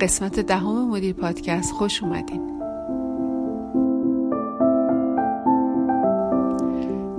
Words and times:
قسمت 0.00 0.40
دهم 0.40 0.88
مدیر 0.88 1.12
پادکست 1.12 1.72
خوش 1.72 2.02
اومدین. 2.02 2.60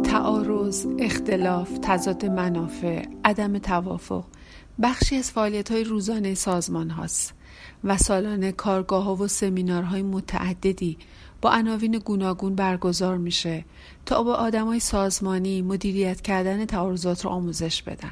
تعارض، 0.03 0.87
اختلاف، 0.99 1.77
تضاد 1.81 2.25
منافع، 2.25 3.05
عدم 3.25 3.57
توافق 3.57 4.23
بخشی 4.81 5.15
از 5.15 5.31
فعالیت 5.31 5.71
های 5.71 5.83
روزانه 5.83 6.33
سازمان 6.33 6.89
هاست 6.89 7.33
و 7.83 7.97
سالانه 7.97 8.51
کارگاه 8.51 9.03
ها 9.03 9.15
و 9.15 9.27
سمینارهای 9.27 10.01
متعددی 10.01 10.97
با 11.41 11.51
عناوین 11.51 11.97
گوناگون 11.97 12.55
برگزار 12.55 13.17
میشه 13.17 13.65
تا 14.05 14.23
به 14.23 14.31
آدمای 14.31 14.79
سازمانی 14.79 15.61
مدیریت 15.61 16.21
کردن 16.21 16.65
تعارضات 16.65 17.25
رو 17.25 17.31
آموزش 17.31 17.83
بدن. 17.83 18.11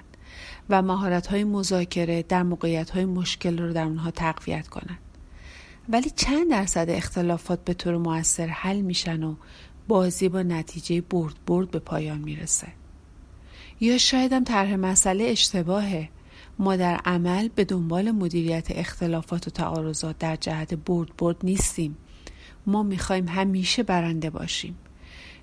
و 0.69 0.81
مهارت 0.81 1.27
های 1.27 1.43
مذاکره 1.43 2.23
در 2.23 2.43
موقعیت 2.43 2.89
های 2.89 3.05
مشکل 3.05 3.57
رو 3.57 3.73
در 3.73 3.83
اونها 3.83 4.11
تقویت 4.11 4.67
کنند. 4.67 4.99
ولی 5.89 6.09
چند 6.09 6.49
درصد 6.49 6.89
اختلافات 6.89 7.63
به 7.63 7.73
طور 7.73 7.97
موثر 7.97 8.47
حل 8.47 8.81
میشن 8.81 9.23
و 9.23 9.35
بازی 9.87 10.29
با 10.29 10.41
نتیجه 10.41 11.01
برد 11.01 11.35
برد 11.47 11.71
به 11.71 11.79
پایان 11.79 12.17
می‌رسه. 12.17 12.67
یا 13.79 13.97
شاید 13.97 14.33
هم 14.33 14.43
طرح 14.43 14.75
مسئله 14.75 15.23
اشتباهه. 15.23 16.09
ما 16.59 16.75
در 16.75 16.95
عمل 17.05 17.47
به 17.47 17.65
دنبال 17.65 18.11
مدیریت 18.11 18.67
اختلافات 18.69 19.47
و 19.47 19.51
تعارضات 19.51 20.17
در 20.17 20.35
جهت 20.35 20.73
برد 20.73 21.17
برد 21.17 21.37
نیستیم. 21.43 21.97
ما 22.65 22.83
می‌خوایم 22.83 23.27
همیشه 23.27 23.83
برنده 23.83 24.29
باشیم. 24.29 24.75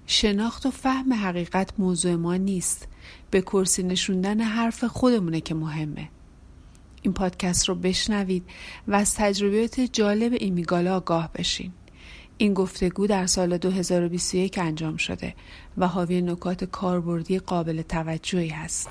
شناخت 0.06 0.66
و 0.66 0.70
فهم 0.70 1.12
حقیقت 1.12 1.70
موضوع 1.78 2.14
ما 2.14 2.36
نیست 2.36 2.88
به 3.30 3.40
کرسی 3.40 3.82
نشوندن 3.82 4.40
حرف 4.40 4.84
خودمونه 4.84 5.40
که 5.40 5.54
مهمه 5.54 6.08
این 7.02 7.12
پادکست 7.12 7.68
رو 7.68 7.74
بشنوید 7.74 8.44
و 8.88 8.94
از 8.94 9.14
تجربیات 9.14 9.80
جالب 9.80 10.32
ایمیگالا 10.40 10.96
آگاه 10.96 11.30
بشین 11.34 11.72
این 12.38 12.54
گفتگو 12.54 13.06
در 13.06 13.26
سال 13.26 13.58
2021 13.58 14.58
انجام 14.58 14.96
شده 14.96 15.34
و 15.78 15.88
حاوی 15.88 16.22
نکات 16.22 16.64
کاربردی 16.64 17.38
قابل 17.38 17.82
توجهی 17.82 18.48
هست. 18.48 18.88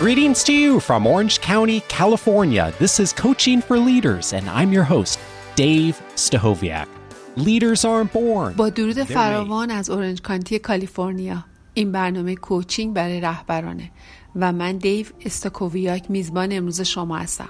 Greetings 0.00 0.42
to 0.44 0.52
you 0.54 0.80
from 0.80 1.06
Orange 1.06 1.42
County, 1.42 1.80
California. 1.98 2.72
This 2.78 2.98
is 2.98 3.12
Coaching 3.12 3.60
for 3.60 3.78
Leaders, 3.78 4.32
and 4.32 4.48
I'm 4.48 4.72
your 4.72 4.84
host, 4.84 5.18
Dave 5.56 6.00
Stahoviak. 6.16 6.99
Leaders 7.36 7.84
aren't 7.84 8.12
born. 8.12 8.56
با 8.56 8.68
درود 8.68 9.02
فراوان 9.02 9.70
از 9.70 9.90
اورنج 9.90 10.22
کانتی 10.22 10.58
کالیفرنیا 10.58 11.44
این 11.74 11.92
برنامه 11.92 12.34
coaching 12.34 12.94
برای 12.94 13.20
رهبرانه 13.20 13.90
و 14.36 14.52
من 14.52 14.76
دیو 14.76 15.06
استاکوویاک 15.24 16.10
میزبان 16.10 16.52
امروز 16.52 16.80
شما 16.80 17.16
هستم. 17.16 17.48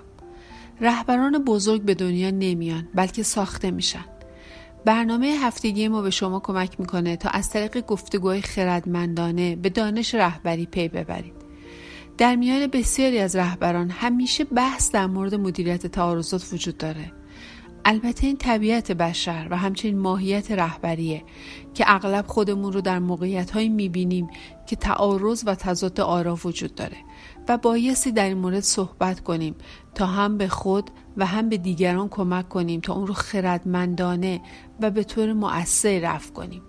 رهبران 0.81 1.45
بزرگ 1.45 1.83
به 1.83 1.95
دنیا 1.95 2.31
نمیان 2.31 2.89
بلکه 2.95 3.23
ساخته 3.23 3.71
میشن. 3.71 4.05
برنامه 4.85 5.27
هفتگی 5.27 5.89
ما 5.89 6.03
به 6.03 6.11
شما 6.11 6.41
کمک 6.41 6.81
می‌کنه 6.81 7.17
تا 7.17 7.29
از 7.29 7.51
طریق 7.51 7.87
گفتگوهای 7.87 8.43
خردمندانه 8.43 9.57
به 9.57 9.69
دانش 9.69 10.15
رهبری 10.15 10.67
پی 10.67 10.89
ببرید. 10.89 11.35
در 12.19 12.37
میان 12.37 12.67
بسیاری 12.67 13.19
از 13.19 13.37
رهبران 13.37 13.91
همیشه 13.91 14.45
بحث 14.45 14.91
در 14.91 15.07
مورد 15.07 15.35
مدیریت 15.35 15.87
تعارضات 15.87 16.53
وجود 16.53 16.77
داره. 16.77 17.13
البته 17.85 18.27
این 18.27 18.37
طبیعت 18.37 18.93
بشر 18.93 19.49
و 19.51 19.57
همچنین 19.57 19.99
ماهیت 19.99 20.51
رهبریه 20.51 21.23
که 21.75 21.85
اغلب 21.87 22.27
خودمون 22.27 22.73
رو 22.73 22.81
در 22.81 22.99
موقعیت 22.99 23.51
هایی 23.51 23.69
می‌بینیم 23.69 24.31
که 24.67 24.77
تعارض 24.77 25.43
و 25.47 25.55
تضاد 25.55 26.01
آرا 26.01 26.39
وجود 26.45 26.75
داره 26.75 26.97
و 27.49 27.59
بایستی 27.59 28.13
در 28.13 28.25
این 28.25 28.39
مورد 28.39 28.61
صحبت 28.61 29.21
کنیم 29.21 29.55
تا 29.95 30.07
هم 30.07 30.39
به 30.39 30.49
خود 30.49 30.91
و 31.17 31.27
هم 31.27 31.49
به 31.49 31.57
دیگران 31.57 32.09
کمک 32.09 32.49
کنیم 32.49 32.81
تا 32.81 32.95
اون 32.95 33.07
رو 33.07 33.15
خردمندانه 33.15 34.41
و 34.81 34.91
به 34.91 35.05
طور 35.05 35.33
مؤثر 35.33 35.99
رفت 35.99 36.33
کنیم. 36.33 36.63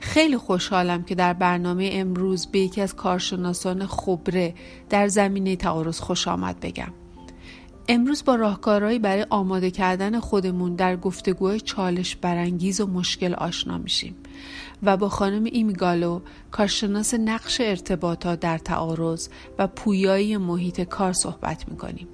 خیلی 0.00 0.36
خوشحالم 0.36 1.02
که 1.02 1.14
در 1.14 1.32
برنامه 1.32 1.90
امروز 1.92 2.46
به 2.46 2.58
یکی 2.58 2.80
از 2.80 2.94
کارشناسان 2.94 3.86
خبره 3.86 4.54
در 4.88 5.08
زمینه 5.08 5.56
تعارض 5.56 6.00
خوش 6.00 6.28
آمد 6.28 6.60
بگم. 6.60 6.92
امروز 7.88 8.24
با 8.24 8.34
راهکارهایی 8.34 8.98
برای 8.98 9.26
آماده 9.30 9.70
کردن 9.70 10.20
خودمون 10.20 10.74
در 10.74 10.96
گفتگوهای 10.96 11.60
چالش 11.60 12.16
برانگیز 12.16 12.80
و 12.80 12.86
مشکل 12.86 13.34
آشنا 13.34 13.78
میشیم 13.78 14.16
و 14.82 14.96
با 14.96 15.08
خانم 15.08 15.44
ایمیگالو 15.44 16.20
کارشناس 16.50 17.14
نقش 17.14 17.60
ارتباطات 17.60 18.40
در 18.40 18.58
تعارض 18.58 19.28
و 19.58 19.66
پویایی 19.66 20.36
محیط 20.36 20.80
کار 20.80 21.12
صحبت 21.12 21.68
می‌کنیم 21.68 22.08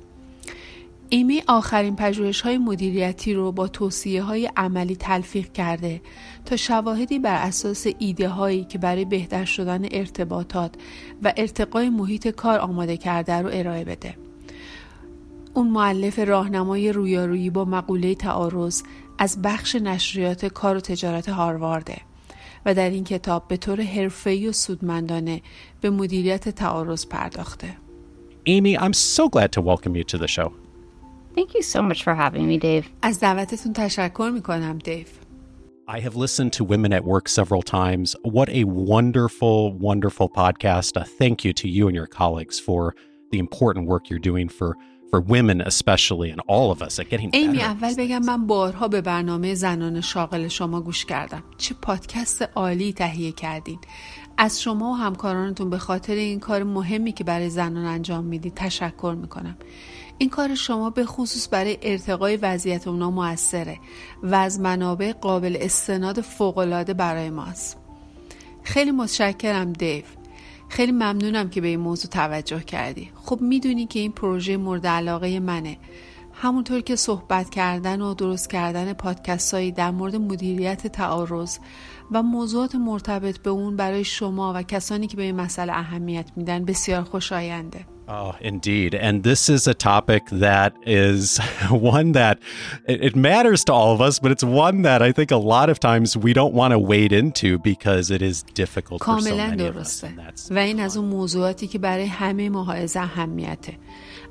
ایمی 1.09 1.43
آخرین 1.49 1.97
پژوهش 1.97 2.41
های 2.41 2.59
مدیریتی 2.59 3.35
رو 3.35 3.53
با 3.53 3.69
توصیه 3.69 4.23
های 4.23 4.51
عملی 4.57 4.97
تلفیق 4.97 5.53
کرده 5.53 6.01
تا 6.45 6.57
شواهدی 6.57 7.19
بر 7.19 7.35
اساس 7.35 7.87
ایده 7.99 8.29
هایی 8.29 8.65
که 8.65 8.79
برای 8.79 9.05
بهتر 9.05 9.45
شدن 9.45 9.85
ارتباطات 9.91 10.75
و 11.23 11.33
ارتقای 11.37 11.91
محیط 11.91 12.29
کار 12.29 12.59
آماده 12.59 12.97
کرده 12.97 13.33
رو 13.33 13.51
ارائه 13.53 13.85
بده. 13.85 14.22
اون 15.54 15.68
معلف 15.68 16.20
راهنمای 16.20 16.92
رویارویی 16.92 17.50
با 17.50 17.66
مقوله 17.66 18.16
تعارض 18.16 18.84
از 19.18 19.42
بخش 19.42 19.76
نشریات 19.76 20.46
کار 20.46 20.78
و 20.78 20.80
تجارت 20.80 21.30
هاروارده 21.30 21.98
و 22.66 22.74
در 22.74 22.90
این 22.90 23.04
کتاب 23.04 23.48
به 23.48 23.58
طور 23.58 23.82
حرفه‌ای 23.82 24.48
و 24.48 24.52
سودمندانه 24.52 25.42
به 25.82 25.90
مدیریت 25.90 26.50
تعارض 26.50 27.06
پرداخته. 27.06 27.78
Amy, 28.48 28.78
I'm 28.78 28.94
so 28.94 29.28
glad 29.30 29.52
to 29.52 29.62
welcome 29.62 29.96
you 29.96 30.04
to 30.04 30.18
the 30.18 30.28
show. 30.28 30.52
Thank 31.36 31.54
you 31.54 31.62
so 31.62 31.82
much 31.82 32.04
for 32.04 32.16
having 32.16 32.48
me, 32.48 32.58
Dave. 32.58 32.86
از 33.02 33.20
دعوتتون 33.20 33.74
تشکر 33.74 34.32
میکنم 34.34 34.78
دیو. 34.78 35.06
I 35.90 36.00
have 36.02 36.18
listened 36.18 36.52
to 36.54 36.66
Women 36.66 36.92
at 36.92 37.06
Work 37.06 37.30
several 37.30 37.62
times. 37.62 38.16
What 38.24 38.50
a 38.50 38.66
wonderful, 38.66 39.72
wonderful 39.72 40.28
podcast. 40.28 40.98
Uh, 40.98 41.06
thank 41.22 41.46
you 41.46 41.54
to 41.54 41.68
you 41.70 41.88
and 41.88 41.96
your 41.96 42.08
colleagues 42.08 42.60
for 42.60 42.94
the 43.32 43.40
important 43.40 43.88
work 43.88 44.10
you're 44.10 44.28
doing 44.32 44.50
for 44.50 44.76
for 45.13 45.21
women 45.21 45.61
especially 45.61 46.31
and 46.31 46.41
all 46.49 46.71
of 46.71 46.81
us 46.83 46.99
at 46.99 47.09
getting 47.11 47.31
ایمی. 47.33 47.63
اول 47.63 47.95
بگم 47.95 48.19
من 48.19 48.47
بارها 48.47 48.89
به 48.89 49.01
برنامه 49.01 49.55
زنان 49.55 50.01
شاغل 50.01 50.49
شما 50.49 50.81
گوش 50.81 51.05
کردم. 51.05 51.43
چه 51.59 51.75
پادکست 51.83 52.43
عالی 52.55 52.93
تهیه 52.93 53.33
کردین. 53.33 53.79
از 54.39 54.63
شما 54.63 54.91
و 54.91 54.95
همکارانتون 54.95 55.71
به 55.71 55.79
خاطر 55.79 56.15
این 56.15 56.41
کار 56.41 56.63
مهمی 56.63 57.13
که 57.13 57.25
برای 57.25 57.51
زنان 57.51 57.85
انجام 57.85 58.25
می‌دید 58.25 58.55
تشکر 58.55 59.17
می‌کنم. 59.21 59.57
این 60.19 60.31
کار 60.31 60.55
شما 60.55 60.91
به 60.91 61.05
خصوص 61.05 61.49
برای 61.51 61.79
ارتقای 61.83 62.37
وضعیت 62.37 62.89
اونا 62.89 63.11
موثره 63.11 63.79
و 64.23 64.35
از 64.35 64.61
منابع 64.61 65.13
قابل 65.13 65.57
استناد 65.61 66.21
فوقالعاده 66.21 66.95
برای 66.95 67.31
ماست. 67.31 67.77
خیلی 68.63 68.91
متشکرم 68.91 69.73
دیو. 69.73 70.05
خیلی 70.73 70.93
ممنونم 70.93 71.49
که 71.49 71.61
به 71.61 71.69
این 71.69 71.81
موضوع 71.81 72.11
توجه 72.11 72.61
کردی. 72.61 73.11
خب 73.15 73.41
می‌دونی 73.41 73.87
که 73.87 73.99
این 73.99 74.13
پروژه 74.13 74.57
مورد 74.57 74.87
علاقه 74.87 75.41
منه. 75.41 75.79
همونطور 76.33 76.81
که 76.81 76.97
صحبت 76.97 77.51
کردن 77.51 78.01
و 78.01 78.15
درست 78.15 78.51
کردن 78.51 78.93
پادکست 78.93 79.55
هایی 79.55 79.73
در 79.73 79.91
مورد 79.91 80.17
مدیریت 80.17 80.87
تعارض 80.87 81.59
و 82.13 82.23
موضوعات 82.23 82.75
مرتبط 82.75 83.39
به 83.39 83.51
اون 83.51 83.77
برای 83.77 84.05
شما 84.05 84.53
و 84.57 84.63
کسانی 84.63 85.07
که 85.07 85.17
به 85.17 85.23
این 85.23 85.37
مسئله 85.37 85.73
اهمیت 85.73 86.31
میدن 86.37 86.65
بسیار 86.65 87.03
خوشاینده. 87.03 87.87
Oh, 88.09 88.35
indeed. 88.41 88.95
And 88.95 89.23
this 89.23 89.49
is 89.49 89.67
a 89.67 89.75
topic 89.75 90.23
that 90.33 90.75
is 90.85 91.39
one 91.71 92.13
that 92.13 92.39
it, 92.89 93.05
it 93.05 93.17
matters 93.17 93.65
to 93.65 93.73
all 93.73 93.93
of 93.93 94.01
us, 94.01 94.19
but 94.19 94.33
it's 94.33 94.43
one 94.43 94.83
that 94.83 95.03
I 95.03 95.13
think 95.13 95.31
a 95.31 95.37
lot 95.37 95.71
of 95.71 95.79
times 95.79 96.17
we 96.17 96.33
don't 96.33 96.53
want 96.53 96.73
to 96.73 96.79
wade 96.79 97.13
into 97.13 97.59
because 97.59 98.11
it 98.11 98.23
is 98.23 98.43
difficult 98.43 99.05
for 99.05 99.21
so 99.21 99.31
کاملا 99.31 99.51
many 99.51 99.67
of 99.67 99.77
us. 99.77 100.01
درسته 100.03 100.09
And 100.09 100.19
that's 100.19 100.51
و 100.51 100.59
این 100.59 100.81
از 100.81 100.97
اون 100.97 101.09
موضوعاتی 101.09 101.67
که 101.67 101.79
برای 101.79 102.07
همه 102.07 102.49
ماهایز 102.49 102.97
اهمیته 102.97 103.79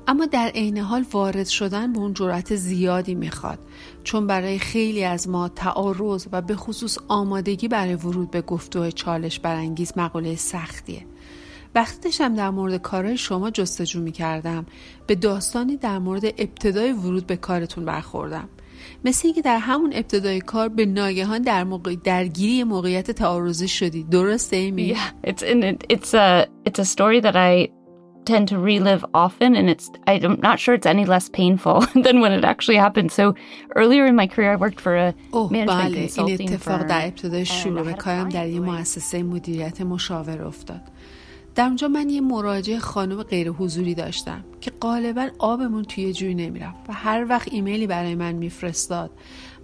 اما 0.06 0.26
در 0.26 0.48
عین 0.48 0.78
حال 0.78 1.04
وارد 1.12 1.48
شدن 1.48 1.92
به 1.92 1.98
اون 1.98 2.14
جرأت 2.14 2.56
زیادی 2.56 3.14
می‌خواد 3.14 3.58
چون 4.04 4.26
برای 4.26 4.58
خیلی 4.58 5.04
از 5.04 5.28
ما 5.28 5.48
تعارض 5.48 6.26
و 6.32 6.42
به 6.42 6.56
خصوص 6.56 6.98
آمادگی 7.08 7.68
برای 7.68 7.94
ورود 7.94 8.30
به 8.30 8.40
گفتگوهای 8.40 8.92
چالش 8.92 9.38
برانگیز 9.38 9.92
مقوله 9.96 10.36
سختیه 10.36 11.06
وقتی 11.74 12.00
داشتم 12.00 12.34
در 12.34 12.50
مورد 12.50 12.76
کارهای 12.76 13.16
شما 13.16 13.50
جستجو 13.50 14.00
می 14.00 14.12
کردم 14.12 14.66
به 15.06 15.14
داستانی 15.14 15.76
در 15.76 15.98
مورد 15.98 16.24
ابتدای 16.24 16.92
ورود 16.92 17.26
به 17.26 17.36
کارتون 17.36 17.84
برخوردم 17.84 18.48
مثل 19.04 19.28
اینکه 19.28 19.42
در 19.42 19.58
همون 19.58 19.92
ابتدای 19.94 20.40
کار 20.40 20.68
به 20.68 20.86
ناگهان 20.86 21.42
در 21.42 21.64
موقع 21.64 21.96
درگیری 22.04 22.64
موقعیت 22.64 23.10
تعارضی 23.10 23.68
شدی 23.68 24.04
درسته 24.04 24.56
ایمی؟ 24.56 24.94
Yeah, 24.94 25.30
it's 25.30 25.42
it, 25.42 25.84
it's 25.88 26.14
a 26.14 26.46
it's 26.64 26.78
a 26.78 26.84
story 26.84 27.20
that 27.20 27.36
I 27.36 27.68
tend 28.24 28.48
to 28.48 28.58
relive 28.58 29.04
often, 29.14 29.56
and 29.56 29.68
it's 29.68 29.90
I'm 30.06 30.40
not 30.40 30.60
sure 30.60 30.74
it's 30.74 30.86
any 30.86 31.04
less 31.04 31.28
painful 31.28 31.80
than 32.04 32.20
when 32.20 32.32
it 32.32 32.44
actually 32.44 32.76
happened. 32.76 33.10
So 33.12 33.34
earlier 33.76 34.04
in 34.06 34.16
my 34.16 34.26
career, 34.26 34.52
I 34.52 34.56
worked 34.56 34.80
for 34.80 34.94
a 34.96 35.14
اوه 35.32 35.50
management 35.52 35.92
بله 35.92 35.98
این 35.98 36.08
consulting 36.08 36.52
اتفاق 36.52 36.80
firm. 36.80 36.88
در 36.88 37.06
ابتدای 37.06 37.44
شروع 37.44 37.92
کارم 37.92 38.28
در 38.28 38.48
یه 38.48 38.60
مؤسسه 38.60 39.22
مدیریت 39.22 39.80
مشاور 39.80 40.42
افتاد 40.42 40.82
در 41.54 41.64
اونجا 41.64 41.88
من 41.88 42.10
یه 42.10 42.20
مراجع 42.20 42.78
خانم 42.78 43.22
غیر 43.22 43.48
حضوری 43.48 43.94
داشتم 43.94 44.44
که 44.60 44.70
غالبا 44.70 45.28
آبمون 45.38 45.84
توی 45.84 46.12
جوی 46.12 46.34
نمی‌رفت 46.34 46.76
و 46.88 46.92
هر 46.92 47.26
وقت 47.28 47.48
ایمیلی 47.50 47.86
برای 47.86 48.14
من 48.14 48.32
میفرستاد 48.32 49.10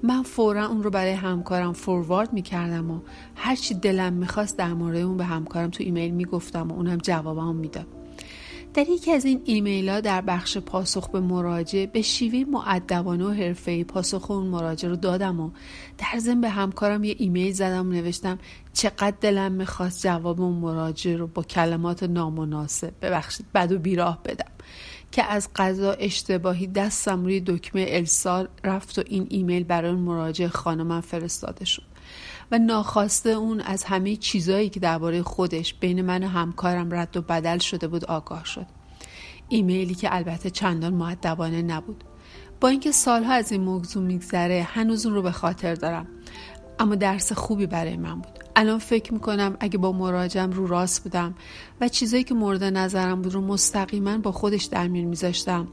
من 0.03 0.23
فورا 0.23 0.67
اون 0.67 0.83
رو 0.83 0.91
برای 0.91 1.13
همکارم 1.13 1.73
فوروارد 1.73 2.33
می‌کردم 2.33 2.91
و 2.91 3.01
هرچی 3.35 3.75
دلم 3.75 4.13
می‌خواست 4.13 4.57
در 4.57 4.75
مورد 4.75 4.97
اون 4.97 5.17
به 5.17 5.25
همکارم 5.25 5.71
تو 5.71 5.85
ایمیل 5.85 6.11
می‌گفتم 6.11 6.69
و 6.69 6.75
اونم 6.75 6.97
جوابم 6.97 7.55
می‌داد. 7.55 7.98
در 8.75 8.89
یکی 8.89 9.13
از 9.13 9.25
این 9.25 9.41
ایمیل 9.45 9.89
ها 9.89 10.01
در 10.01 10.21
بخش 10.21 10.59
پاسخ 10.59 11.09
به 11.09 11.21
مراجع 11.21 11.87
به 11.87 12.03
شیوه 12.03 12.51
معدبانه 12.51 13.25
و 13.25 13.31
حرفه‌ای 13.31 13.85
پاسخ 13.85 14.31
اون 14.31 14.47
مراجع 14.47 14.89
رو 14.89 14.97
دادم 14.97 15.41
و 15.41 15.51
در 15.99 16.19
ضمن 16.19 16.41
به 16.41 16.49
همکارم 16.49 17.05
یه 17.05 17.15
ایمیل 17.19 17.53
زدم 17.53 17.89
و 17.89 17.93
نوشتم 17.93 18.39
چقدر 18.73 19.17
دلم 19.21 19.53
می‌خواست 19.53 20.03
جواب 20.03 20.41
اون 20.41 20.55
مراجع 20.55 21.17
رو 21.17 21.27
با 21.27 21.43
کلمات 21.43 22.03
نامناسب 22.03 22.93
ببخشید 23.03 23.47
بد 23.55 23.73
و 23.73 23.79
بیراه 23.79 24.23
بدم. 24.25 24.51
که 25.13 25.25
از 25.25 25.49
قضا 25.57 25.93
اشتباهی 25.93 26.67
دستم 26.67 27.25
روی 27.25 27.41
دکمه 27.41 27.87
ارسال 27.89 28.49
رفت 28.65 28.99
و 28.99 29.03
این 29.07 29.27
ایمیل 29.31 29.65
برای 29.65 29.91
اون 29.91 30.01
مراجع 30.01 30.47
خانمم 30.47 31.01
فرستاده 31.01 31.65
شد. 31.65 31.83
و 32.51 32.59
ناخواسته 32.59 33.31
اون 33.31 33.61
از 33.61 33.85
همه 33.85 34.17
چیزایی 34.17 34.69
که 34.69 34.81
درباره 34.81 35.23
خودش 35.23 35.75
بین 35.75 36.03
من 36.03 36.25
و 36.25 36.29
همکارم 36.29 36.95
رد 36.95 37.17
و 37.17 37.23
بدل 37.23 37.59
شده 37.59 37.89
بود 37.89 38.05
آگاه 38.05 38.45
شد. 38.45 38.67
ایمیلی 39.49 39.95
که 39.95 40.15
البته 40.15 40.51
چندان 40.51 40.95
معدبانه 40.95 41.63
نبود. 41.63 42.05
با 42.61 42.69
اینکه 42.69 42.93
سالها 42.93 43.33
از 43.33 43.53
این 43.53 43.61
موضوع 43.61 44.03
میگذره 44.03 44.69
هنوز 44.71 45.07
اون 45.07 45.15
رو 45.15 45.23
به 45.23 45.33
خاطر 45.33 45.75
دارم. 45.75 46.07
اما 46.79 46.95
درس 46.95 47.33
خوبی 47.33 47.67
برای 47.67 47.97
من 47.97 48.15
بود. 48.15 48.48
الان 48.59 48.79
فکر 48.79 49.15
می‌کنم 49.15 49.57
اگه 49.61 49.79
با 49.79 49.93
مراجعم 49.93 50.51
رو 50.51 50.67
راست 50.67 51.03
بودم 51.03 51.35
و 51.81 51.89
چیزایی 51.89 52.25
که 52.25 52.35
مورد 52.35 52.65
نظرم 52.65 53.23
بود 53.23 53.35
رو 53.35 53.41
مستقیما 53.41 54.19
با 54.19 54.33
خودش 54.33 54.65
در 54.65 54.89
میون 54.89 55.07
میذاشتم 55.07 55.69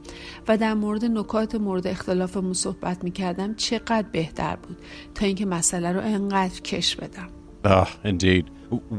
و 0.48 0.56
در 0.56 0.74
مورد 0.74 1.04
نکات 1.04 1.54
مورد 1.54 1.86
اختلافمون 1.86 2.52
صحبت 2.52 3.04
می‌کردم 3.04 3.54
چقدر 3.54 4.06
بهتر 4.12 4.56
بود 4.56 4.76
تا 5.14 5.26
اینکه 5.26 5.46
مسئله 5.46 5.92
رو 5.92 6.00
انقدر 6.00 6.60
کش 6.60 6.96
بدم 6.96 7.28
Oh, 7.64 7.88
indeed. 8.04 8.44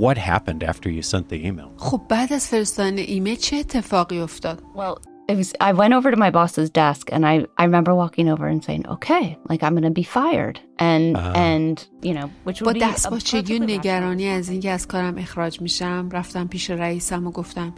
What 0.03 0.17
happened 0.17 0.61
after 0.71 0.89
you 0.89 1.01
sent 1.01 1.29
the 1.29 1.39
email? 1.45 1.69
خب 1.77 2.01
بعد 2.09 2.33
از 2.33 2.47
فرستادن 2.47 2.97
ایمیل 2.97 3.35
چه 3.35 3.57
اتفاقی 3.57 4.19
افتاد؟ 4.19 4.63
Well, 4.75 5.06
it 5.27 5.35
was 5.37 5.53
I 5.59 5.73
went 5.73 5.93
over 5.93 6.09
to 6.11 6.17
my 6.17 6.31
boss's 6.31 6.69
desk 6.69 7.11
and 7.11 7.25
I 7.25 7.45
I 7.57 7.63
remember 7.65 7.93
walking 7.93 8.29
over 8.29 8.47
and 8.47 8.63
saying, 8.63 8.83
"Okay, 8.95 9.37
like 9.49 9.61
I'm 9.63 9.73
going 9.77 9.93
to 9.93 9.99
be 10.01 10.07
fired." 10.17 10.57
And 10.79 11.17
and 11.35 11.75
you 12.01 12.13
know, 12.13 12.29
which 12.45 12.63
با 12.63 12.71
would 12.71 12.75
be 12.75 12.83
a 12.83 12.87
دستپاچگی 12.87 13.53
و 13.53 13.57
perfectly 13.57 13.69
نگرانی 13.69 14.27
از 14.27 14.49
اینکه 14.49 14.71
از 14.71 14.87
کارم 14.87 15.17
اخراج 15.17 15.61
میشم؟ 15.61 16.09
رفتم 16.11 16.47
پیش 16.47 16.69
رئیسم 16.69 17.27
و 17.27 17.31
گفتم 17.31 17.73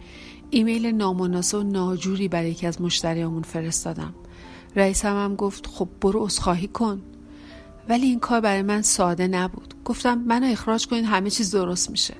ایمیل 0.50 0.86
نامناسب 0.86 1.58
و 1.58 1.62
ناجوری 1.62 2.28
برای 2.28 2.50
یکی 2.50 2.66
از 2.66 2.82
مشتریامون 2.82 3.42
فرستادم. 3.42 4.14
رئیسم 4.76 5.24
هم 5.24 5.34
گفت 5.34 5.66
خب 5.66 5.88
برو 6.00 6.24
عذرخواهی 6.24 6.68
کن. 6.68 7.02
ولی 7.88 8.06
این 8.06 8.20
کار 8.20 8.40
برای 8.40 8.62
من 8.62 8.82
ساده 8.82 9.26
نبود. 9.26 9.74
گفتم 9.84 10.18
منو 10.18 10.46
اخراج 10.52 10.86
کنین 10.86 11.04
همه 11.04 11.30
چیز 11.30 11.50
درست 11.50 11.90
میشه. 11.90 12.14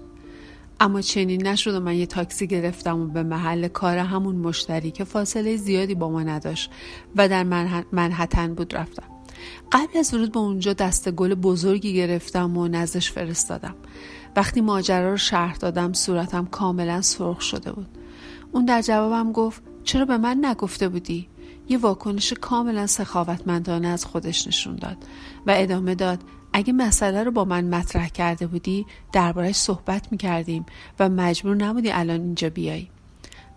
اما 0.80 1.00
چنین 1.00 1.46
نشد 1.46 1.74
و 1.74 1.80
من 1.80 1.94
یه 1.94 2.06
تاکسی 2.06 2.46
گرفتم 2.46 3.00
و 3.00 3.06
به 3.06 3.22
محل 3.22 3.68
کار 3.68 3.98
همون 3.98 4.36
مشتری 4.36 4.90
که 4.90 5.04
فاصله 5.04 5.56
زیادی 5.56 5.94
با 5.94 6.08
ما 6.10 6.22
نداشت 6.22 6.70
و 7.16 7.28
در 7.28 7.44
منح- 7.44 7.84
منحتن 7.92 8.54
بود 8.54 8.76
رفتم. 8.76 9.02
قبل 9.72 9.98
از 9.98 10.14
ورود 10.14 10.32
به 10.32 10.38
اونجا 10.38 10.72
دست 10.72 11.10
گل 11.10 11.34
بزرگی 11.34 11.94
گرفتم 11.94 12.56
و 12.56 12.68
نزدش 12.68 13.12
فرستادم. 13.12 13.74
وقتی 14.36 14.60
ماجرا 14.60 15.10
رو 15.10 15.16
شرح 15.16 15.56
دادم 15.56 15.92
صورتم 15.92 16.46
کاملا 16.46 17.02
سرخ 17.02 17.40
شده 17.40 17.72
بود. 17.72 17.86
اون 18.52 18.64
در 18.64 18.82
جوابم 18.82 19.32
گفت 19.32 19.62
چرا 19.84 20.04
به 20.04 20.18
من 20.18 20.44
نگفته 20.44 20.88
بودی؟ 20.88 21.28
یه 21.70 21.78
واکنش 21.78 22.32
کاملا 22.32 22.86
سخاوتمندانه 22.86 23.88
از 23.88 24.04
خودش 24.04 24.46
نشون 24.46 24.76
داد 24.76 24.96
و 25.46 25.54
ادامه 25.56 25.94
داد 25.94 26.18
اگه 26.52 26.72
مسئله 26.72 27.24
رو 27.24 27.30
با 27.30 27.44
من 27.44 27.64
مطرح 27.64 28.08
کرده 28.08 28.46
بودی 28.46 28.86
دربارش 29.12 29.54
صحبت 29.54 30.12
می‌کردیم 30.12 30.66
و 30.98 31.08
مجبور 31.08 31.56
نبودی 31.56 31.90
الان 31.90 32.20
اینجا 32.20 32.50
بیای 32.50 32.88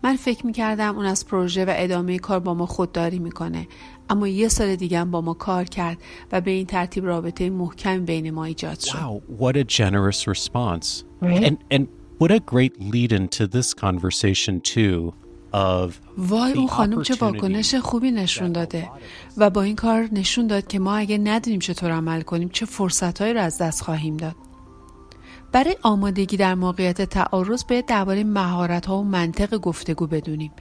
من 0.04 0.16
فکر 0.16 0.46
می‌کردم 0.46 0.96
اون 0.96 1.06
از 1.06 1.28
پروژه 1.28 1.66
و 1.66 1.74
ادامه 1.76 2.20
کار 2.20 2.40
با 2.40 2.54
ما 2.54 2.66
خودداری 2.66 3.20
می‌کنه 3.20 3.68
اما 4.10 4.28
یه 4.28 4.48
سال 4.48 4.76
دیگه 4.76 5.00
هم 5.00 5.12
با 5.12 5.22
ما 5.22 5.34
کار 5.34 5.64
کرد 5.64 5.98
و 6.32 6.42
به 6.42 6.52
این 6.52 6.66
ترتیب 6.66 7.06
رابطه 7.06 7.50
محکم 7.50 8.06
بین 8.06 8.32
ما 8.32 8.46
ایجاد 8.46 8.80
شد 8.80 8.98
Wow, 8.98 9.42
what 9.42 9.56
a 9.56 9.64
generous 9.64 10.28
response. 10.28 11.04
Right. 11.22 11.44
And 11.44 11.58
and 11.72 11.88
what 12.20 12.32
a 12.32 12.40
great 12.40 12.74
lead 12.94 13.12
into 13.12 13.48
this 13.48 13.74
conversation 13.74 14.62
too 14.62 15.14
وای 16.18 16.54
اون 16.54 16.68
خانم 16.68 17.02
چه 17.02 17.16
واکنش 17.20 17.76
خوبی 17.76 18.12
نشون 18.12 18.52
داده. 18.52 18.90
و 19.38 19.50
با 19.50 19.62
این 19.62 19.76
کار 19.76 20.10
نشون 20.12 20.48
داد 20.48 20.68
که 20.68 20.80
ما 20.80 20.96
اگه 20.96 21.18
ندونیم 21.18 21.60
چطور 21.60 21.92
عمل 21.92 22.22
کنیم 22.22 22.50
چه 22.50 22.66
فرصتهایی 22.66 23.34
رو 23.34 23.42
از 23.42 23.58
دست 23.58 23.82
خواهیم 23.82 24.18
داد. 24.18 24.36
برای 25.52 25.78
آمادگی 25.82 26.38
در 26.38 26.56
موقعیت 26.56 27.02
تعارض 27.02 27.64
باید 27.70 27.86
درباره 27.86 28.24
مهارت 28.24 28.86
ها 28.86 28.98
و 28.98 29.04
منطق 29.04 29.58
گفتگو 29.58 30.08
بدونیم. 30.08 30.52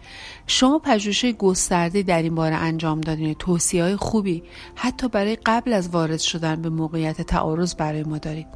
شما 0.47 0.79
پژوهش 0.79 1.25
گسترده 1.25 2.03
در 2.03 2.23
این 2.23 2.35
باره 2.35 2.55
انجام 2.55 3.01
دادین 3.01 3.35
توصیه 3.35 3.83
های 3.83 3.97
خوبی 3.97 4.43
حتی 4.75 5.09
برای 5.09 5.39
قبل 5.47 5.73
از 5.73 5.89
وارد 5.89 6.19
شدن 6.21 6.63
به 6.63 6.69
موقعیت 6.69 7.23
تعارض 7.23 7.75
برای 7.75 8.03
ما 8.03 8.19
دارید. 8.19 8.47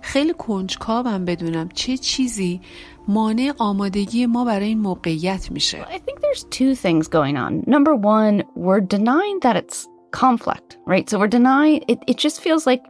خیلی 0.00 0.32
کنجکاوم 0.32 1.24
بدونم 1.24 1.68
چه 1.68 1.96
چیزی 1.96 2.60
مانع 3.08 3.52
آمادگی 3.58 4.26
ما 4.26 4.44
برای 4.44 4.68
این 4.68 4.80
موقعیت 4.80 5.50
میشه. 5.50 5.84
I 5.84 5.98
think 5.98 6.20
there's 6.20 6.44
two 6.44 6.74
things 6.74 7.08
going 7.08 7.36
on. 7.36 7.64
Number 7.66 7.94
one, 7.94 8.44
we're 8.56 8.80
denying 8.80 9.38
that 9.42 9.56
it's 9.56 9.86
conflict, 10.10 10.78
right? 10.86 11.08
So 11.10 11.18
we're 11.20 11.36
denying 11.40 11.82
it, 11.88 11.98
it 12.10 12.16
just 12.18 12.40
feels 12.40 12.66
like 12.66 12.82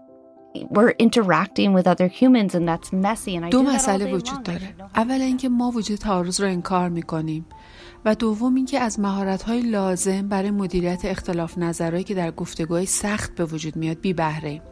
we're 0.77 0.95
interacting 1.07 1.73
with 1.77 1.87
other 1.87 2.09
humans 2.21 2.55
and 2.55 2.65
that's 2.71 2.93
messy 2.93 3.37
and 3.37 3.45
I 3.45 3.51
دو 3.51 3.63
مسئله 3.63 4.15
وجود 4.15 4.43
داره. 4.43 4.75
اولا 4.97 5.25
اینکه 5.25 5.49
ما 5.49 5.71
وجود 5.71 5.99
تعارض 5.99 6.41
رو 6.41 6.47
انکار 6.47 6.89
می‌کنیم 6.89 7.47
و 8.05 8.15
دوم 8.15 8.55
اینکه 8.55 8.81
از 8.81 9.01
مهارت 9.01 9.43
های 9.43 9.61
لازم 9.61 10.29
برای 10.29 10.51
مدیریت 10.51 11.05
اختلاف 11.05 11.59
نظرهایی 11.59 12.05
که 12.05 12.15
در 12.15 12.31
گفتگوهای 12.31 12.87
سخت 12.87 13.35
به 13.35 13.45
وجود 13.45 13.77
میاد 13.77 14.01
بی 14.01 14.13
بهره 14.13 14.49
ایم. 14.49 14.63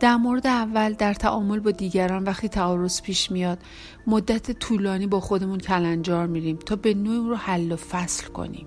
در 0.00 0.16
مورد 0.16 0.46
اول 0.46 0.92
در 0.92 1.14
تعامل 1.14 1.60
با 1.60 1.70
دیگران 1.70 2.24
وقتی 2.24 2.48
تعارض 2.48 3.02
پیش 3.02 3.30
میاد 3.30 3.58
مدت 4.06 4.50
طولانی 4.50 5.06
با 5.06 5.20
خودمون 5.20 5.58
کلنجار 5.58 6.26
میریم 6.26 6.56
تا 6.56 6.76
به 6.76 6.94
نوعی 6.94 7.28
رو 7.28 7.36
حل 7.36 7.72
و 7.72 7.76
فصل 7.76 8.26
کنیم. 8.26 8.66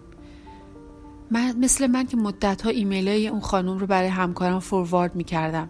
من 1.32 1.58
مثل 1.58 1.88
من 1.88 2.06
که 2.06 2.18
مدت 2.18 2.62
ها 2.62 2.70
ایمیل 2.70 3.08
های 3.08 3.28
اون 3.28 3.40
خانم 3.40 3.78
رو 3.78 3.88
برای 3.88 4.10
همکارم 4.10 4.60
فوروارد 4.60 5.16
می‌کردم. 5.16 5.70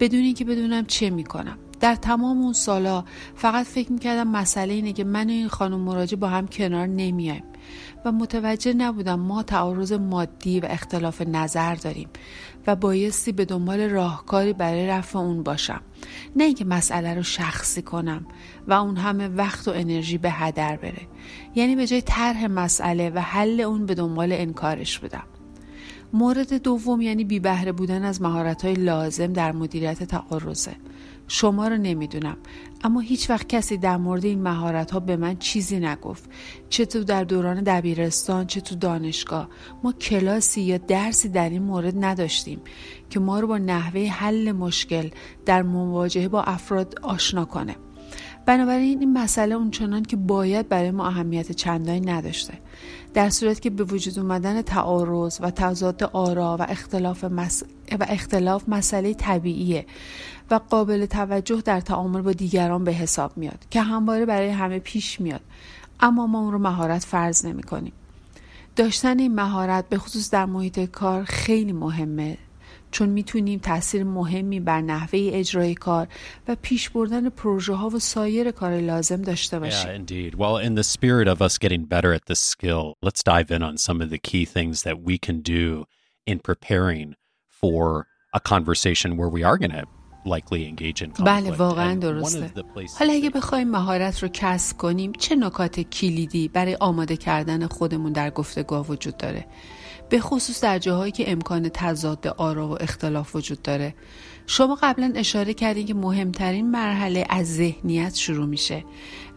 بدون 0.00 0.20
اینکه 0.20 0.44
بدونم 0.44 0.86
چه 0.86 1.10
می‌کنم. 1.10 1.58
در 1.80 1.94
تمام 1.94 2.42
اون 2.42 2.52
سالا 2.52 3.04
فقط 3.34 3.66
فکر 3.66 3.92
می‌کردم 3.92 4.28
مسئله 4.28 4.74
اینه 4.74 4.92
که 4.92 5.04
من 5.04 5.26
و 5.26 5.30
این 5.30 5.48
خانم 5.48 5.80
مراجع 5.80 6.16
با 6.16 6.28
هم 6.28 6.48
کنار 6.48 6.86
نمیایم 6.86 7.44
و 8.04 8.12
متوجه 8.12 8.72
نبودم 8.72 9.20
ما 9.20 9.42
تعارض 9.42 9.92
مادی 9.92 10.60
و 10.60 10.66
اختلاف 10.70 11.22
نظر 11.22 11.74
داریم. 11.74 12.08
و 12.66 12.76
بایستی 12.76 13.32
به 13.32 13.44
دنبال 13.44 13.80
راهکاری 13.80 14.52
برای 14.52 14.86
رفع 14.86 15.18
اون 15.18 15.42
باشم. 15.42 15.80
نه 16.36 16.44
اینکه 16.44 16.64
مسئله 16.64 17.14
رو 17.14 17.22
شخصی 17.22 17.82
کنم 17.82 18.26
و 18.68 18.72
اون 18.72 18.96
همه 18.96 19.28
وقت 19.28 19.68
و 19.68 19.70
انرژی 19.70 20.18
به 20.18 20.30
هدر 20.30 20.76
بره. 20.76 21.02
یعنی 21.54 21.76
به 21.76 21.86
جای 21.86 22.02
طرح 22.02 22.46
مسئله 22.46 23.10
و 23.10 23.18
حل 23.18 23.60
اون 23.60 23.86
به 23.86 23.94
دنبال 23.94 24.32
انکارش 24.32 24.98
بودم. 24.98 25.24
مورد 26.12 26.62
دوم 26.62 27.00
یعنی 27.00 27.24
بی 27.24 27.40
بهره 27.40 27.72
بودن 27.72 28.04
از 28.04 28.22
مهارت 28.22 28.64
لازم 28.64 29.32
در 29.32 29.52
مدیریت 29.52 30.02
تعارضه. 30.02 30.72
شما 31.28 31.68
رو 31.68 31.76
نمی‌دونم. 31.76 32.36
اما 32.86 33.00
هیچ 33.00 33.30
وقت 33.30 33.48
کسی 33.48 33.76
در 33.76 33.96
مورد 33.96 34.24
این 34.24 34.42
مهارت 34.42 34.90
ها 34.90 35.00
به 35.00 35.16
من 35.16 35.36
چیزی 35.36 35.80
نگفت. 35.80 36.30
چه 36.68 36.86
تو 36.86 37.04
در 37.04 37.24
دوران 37.24 37.62
دبیرستان 37.62 38.46
چه 38.46 38.60
تو 38.60 38.74
دانشگاه. 38.74 39.48
ما 39.82 39.92
کلاسی 39.92 40.60
یا 40.60 40.78
درسی 40.78 41.28
در 41.28 41.50
این 41.50 41.62
مورد 41.62 42.04
نداشتیم 42.04 42.60
که 43.10 43.20
ما 43.20 43.40
رو 43.40 43.46
با 43.46 43.58
نحوه 43.58 44.00
حل 44.00 44.52
مشکل 44.52 45.08
در 45.46 45.62
مواجهه 45.62 46.28
با 46.28 46.42
افراد 46.42 46.98
آشنا 47.02 47.44
کنه. 47.44 47.76
بنابراین 48.46 49.00
این 49.00 49.12
مسئله 49.12 49.54
اونچنان 49.54 50.02
که 50.02 50.16
باید 50.16 50.68
برای 50.68 50.90
ما 50.90 51.06
اهمیت 51.06 51.52
چندانی 51.52 52.00
نداشته. 52.00 52.54
در 53.16 53.30
صورت 53.30 53.60
که 53.60 53.70
به 53.70 53.84
وجود 53.84 54.18
اومدن 54.18 54.62
تعارض 54.62 55.38
و 55.40 55.50
تضاد 55.50 56.04
آرا 56.04 56.56
و 56.60 56.66
اختلاف, 56.68 57.24
مس... 57.24 57.62
و 58.00 58.06
اختلاف 58.08 58.68
مسئله 58.68 59.14
طبیعیه 59.14 59.86
و 60.50 60.60
قابل 60.70 61.06
توجه 61.06 61.60
در 61.60 61.80
تعامل 61.80 62.20
با 62.20 62.32
دیگران 62.32 62.84
به 62.84 62.92
حساب 62.92 63.36
میاد 63.36 63.58
که 63.70 63.82
همواره 63.82 64.26
برای 64.26 64.48
همه 64.48 64.78
پیش 64.78 65.20
میاد 65.20 65.40
اما 66.00 66.26
ما 66.26 66.40
اون 66.40 66.52
رو 66.52 66.58
مهارت 66.58 67.04
فرض 67.04 67.46
نمی 67.46 67.62
کنیم. 67.62 67.92
داشتن 68.76 69.18
این 69.18 69.34
مهارت 69.34 69.88
به 69.88 69.98
خصوص 69.98 70.30
در 70.30 70.46
محیط 70.46 70.80
کار 70.80 71.24
خیلی 71.24 71.72
مهمه 71.72 72.38
چون 72.90 73.08
می‌تونیم 73.08 73.58
تاثیر 73.58 74.04
مهمی 74.04 74.60
بر 74.60 74.80
نحوه 74.80 75.30
اجرای 75.32 75.74
کار 75.74 76.08
و 76.48 76.56
پیش 76.62 76.90
بردن 76.90 77.28
پروژه 77.28 77.74
ها 77.74 77.88
و 77.88 77.98
سایر 77.98 78.50
کار 78.50 78.80
لازم 78.80 79.22
داشته 79.22 79.58
باشیم. 79.58 79.90
Yeah, 79.90 80.00
indeed. 80.00 80.34
Well, 80.34 80.56
in 80.56 80.74
the 80.74 80.84
spirit 80.84 81.28
of 81.28 81.42
us 81.42 81.58
getting 81.58 81.84
better 81.84 82.12
at 82.12 82.26
this 82.26 82.40
skill, 82.40 82.94
let's 83.02 83.22
dive 83.22 83.50
in 83.50 83.62
on 83.62 83.76
some 83.76 84.00
of 84.00 84.10
the 84.10 84.18
key 84.18 84.44
things 84.44 84.82
that 84.82 84.96
we 85.08 85.18
can 85.18 85.40
do 85.40 85.84
in 86.26 86.38
preparing 86.38 87.14
for 87.60 88.06
a 88.32 88.40
conversation 88.40 89.16
where 89.16 89.28
we 89.28 89.42
are 89.42 89.58
going 89.58 89.70
to 89.70 89.84
بله 91.24 91.50
واقعا 91.50 91.94
درسته 91.94 92.50
حالا 92.98 93.12
اگه 93.12 93.30
بخوایم 93.30 93.68
مهارت 93.68 94.22
رو 94.22 94.28
کسب 94.32 94.76
کنیم 94.76 95.12
چه 95.12 95.36
نکات 95.36 95.80
کلیدی 95.80 96.48
برای 96.48 96.76
آماده 96.80 97.16
کردن 97.16 97.66
خودمون 97.66 98.12
در 98.12 98.30
گفتگاه 98.30 98.86
وجود 98.86 99.16
داره 99.16 99.46
به 100.08 100.20
خصوص 100.20 100.62
در 100.62 100.78
جاهایی 100.78 101.12
که 101.12 101.32
امکان 101.32 101.68
تضاد 101.68 102.26
آرا 102.26 102.68
و 102.68 102.82
اختلاف 102.82 103.36
وجود 103.36 103.62
داره. 103.62 103.94
شما 104.46 104.78
قبلا 104.82 105.12
اشاره 105.14 105.54
کردین 105.54 105.86
که 105.86 105.94
مهمترین 105.94 106.70
مرحله 106.70 107.26
از 107.28 107.56
ذهنیت 107.56 108.14
شروع 108.14 108.46
میشه 108.46 108.84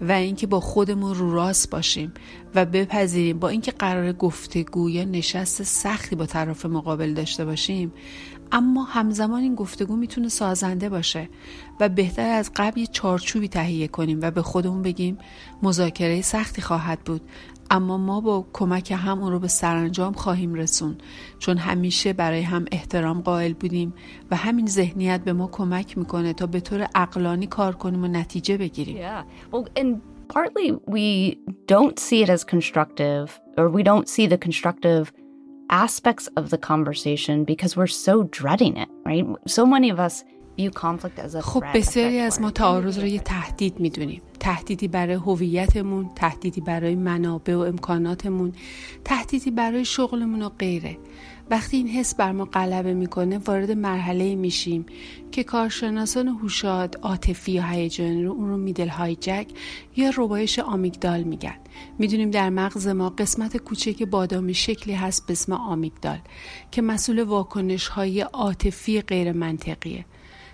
و 0.01 0.11
اینکه 0.11 0.47
با 0.47 0.59
خودمون 0.59 1.15
رو 1.15 1.33
راست 1.33 1.69
باشیم 1.69 2.13
و 2.55 2.65
بپذیریم. 2.65 3.39
با 3.39 3.49
اینکه 3.49 3.71
قرار 3.71 4.13
گفتگو 4.13 4.89
یا 4.89 5.03
نشست 5.03 5.63
سختی 5.63 6.15
با 6.15 6.25
طرف 6.25 6.65
مقابل 6.65 7.13
داشته 7.13 7.45
باشیم 7.45 7.93
اما 8.51 8.83
همزمان 8.83 9.41
این 9.41 9.55
گفتگو 9.55 9.95
می‌تونه 9.95 10.29
سازنده 10.29 10.89
باشه 10.89 11.29
و 11.79 11.89
بهتر 11.89 12.29
از 12.29 12.51
قبل 12.55 12.79
یه 12.79 12.87
چارچوبی 12.87 13.47
تهیه 13.47 13.87
کنیم 13.87 14.19
و 14.21 14.31
به 14.31 14.41
خودمون 14.41 14.81
بگیم 14.81 15.17
مذاکره 15.63 16.21
سختی 16.21 16.61
خواهد 16.61 16.99
بود. 16.99 17.21
اما 17.71 17.97
ما 17.97 18.21
با 18.21 18.45
کمک 18.53 18.91
هم 18.91 19.21
اون 19.21 19.31
رو 19.31 19.39
به 19.39 19.47
سرانجام 19.47 20.13
خواهیم 20.13 20.53
رسون 20.53 20.97
چون 21.39 21.57
همیشه 21.57 22.13
برای 22.13 22.41
هم 22.41 22.65
احترام 22.71 23.21
قائل 23.21 23.53
بودیم 23.53 23.93
و 24.31 24.35
همین 24.35 24.67
ذهنیت 24.67 25.21
به 25.23 25.33
ما 25.33 25.47
کمک 25.47 25.97
می‌کنه 25.97 26.33
تا 26.33 26.45
به 26.45 26.59
طور 26.59 26.87
اقلانی 26.95 27.47
کار 27.47 27.75
کنیم 27.75 28.03
و 28.03 28.07
نتیجه 28.07 28.57
بگیریم 28.57 28.97
yeah. 28.97 29.23
well, 29.53 29.81
and 29.81 30.01
partly 30.33 30.71
we 30.87 31.37
don't 31.67 31.99
see 31.99 32.21
it 32.23 32.29
as 32.29 32.43
constructive 32.43 33.39
or 33.57 33.69
we 33.69 33.83
don't 33.83 34.07
see 34.07 34.27
the 34.27 34.37
constructive 34.37 35.11
aspects 35.69 36.27
of 36.35 36.49
the 36.49 36.57
conversation 36.57 37.43
because 37.43 37.77
we're 37.77 37.87
so 37.87 38.23
dreading 38.23 38.75
it, 38.77 38.89
right? 39.05 39.25
So 39.47 39.65
many 39.65 39.89
of 39.89 39.99
us 39.99 40.23
خب 41.41 41.63
بسیاری 41.73 42.19
از 42.19 42.41
ما 42.41 42.51
تعارض 42.51 42.99
رو 42.99 43.05
یه 43.05 43.19
تهدید 43.19 43.79
می‌دونیم. 43.79 44.21
تهدیدی 44.39 44.87
برای 44.87 45.13
هویتمون 45.13 46.09
تهدیدی 46.15 46.61
برای 46.61 46.95
منابع 46.95 47.55
و 47.55 47.59
امکاناتمون 47.59 48.53
تهدیدی 49.05 49.51
برای 49.51 49.85
شغلمون 49.85 50.41
و 50.41 50.49
غیره. 50.49 50.97
وقتی 51.49 51.77
این 51.77 51.87
حس 51.87 52.15
بر 52.15 52.31
ما 52.31 52.45
غلبه 52.45 52.93
می‌کنه 52.93 53.37
وارد 53.37 53.71
مرحله 53.71 54.35
میشیم 54.35 54.85
که 55.31 55.43
کارشناسان 55.43 56.27
هوشاد 56.27 56.99
عاطفی 57.01 57.51
یا 57.51 57.63
هیجانی 57.63 58.23
رو 58.23 58.31
اون 58.31 58.49
رو 58.49 58.57
میدل 58.57 58.87
هایجک 58.87 59.47
یا 59.95 60.11
ربایش 60.17 60.59
آمیگدال 60.59 61.23
میگن. 61.23 61.55
می‌دونیم 61.99 62.31
در 62.31 62.49
مغز 62.49 62.87
ما 62.87 63.09
قسمت 63.09 63.57
کوچک 63.57 64.03
بادامی 64.03 64.53
شکلی 64.53 64.93
هست 64.93 65.27
به 65.27 65.31
اسم 65.31 65.53
آمیگدال 65.53 66.19
که 66.71 66.81
مسئول 66.81 67.23
واکنش 67.23 67.87
های 67.87 68.21
عاطفی 68.21 69.01
غیر 69.01 69.31
منطقیه 69.31 70.05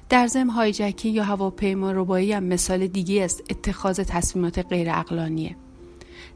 در 0.09 0.27
ضمن 0.27 0.49
هایجکی 0.49 1.09
یا 1.09 1.23
هواپیما 1.23 1.91
ربایی 1.91 2.33
هم 2.33 2.43
مثال 2.43 2.87
دیگه 2.87 3.23
است 3.23 3.43
اتخاذ 3.49 3.99
تصمیمات 3.99 4.59
غیر 4.59 4.89
اقلانیه 4.89 5.55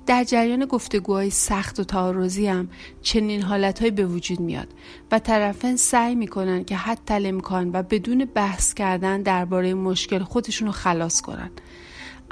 در 0.06 0.24
جریان 0.24 0.66
گفتگوهای 0.66 1.30
سخت 1.30 1.80
و 1.80 1.84
تعارضی 1.84 2.48
هم 2.48 2.70
چنین 3.02 3.42
حالتهایی 3.42 3.92
به 3.92 4.06
وجود 4.06 4.40
میاد 4.40 4.68
و 5.12 5.20
طرفین 5.20 5.76
سعی 5.78 6.16
می‌کنن 6.16 6.64
که 6.64 6.76
حتی 6.76 7.28
امکان 7.28 7.70
و 7.74 7.84
بدون 7.84 8.26
بحث 8.26 8.74
کردن 8.74 9.22
درباره 9.22 9.74
مشکل 9.74 10.20
خودشون 10.20 10.68
رو 10.68 10.72
خلاص 10.72 11.22
کنن. 11.22 11.52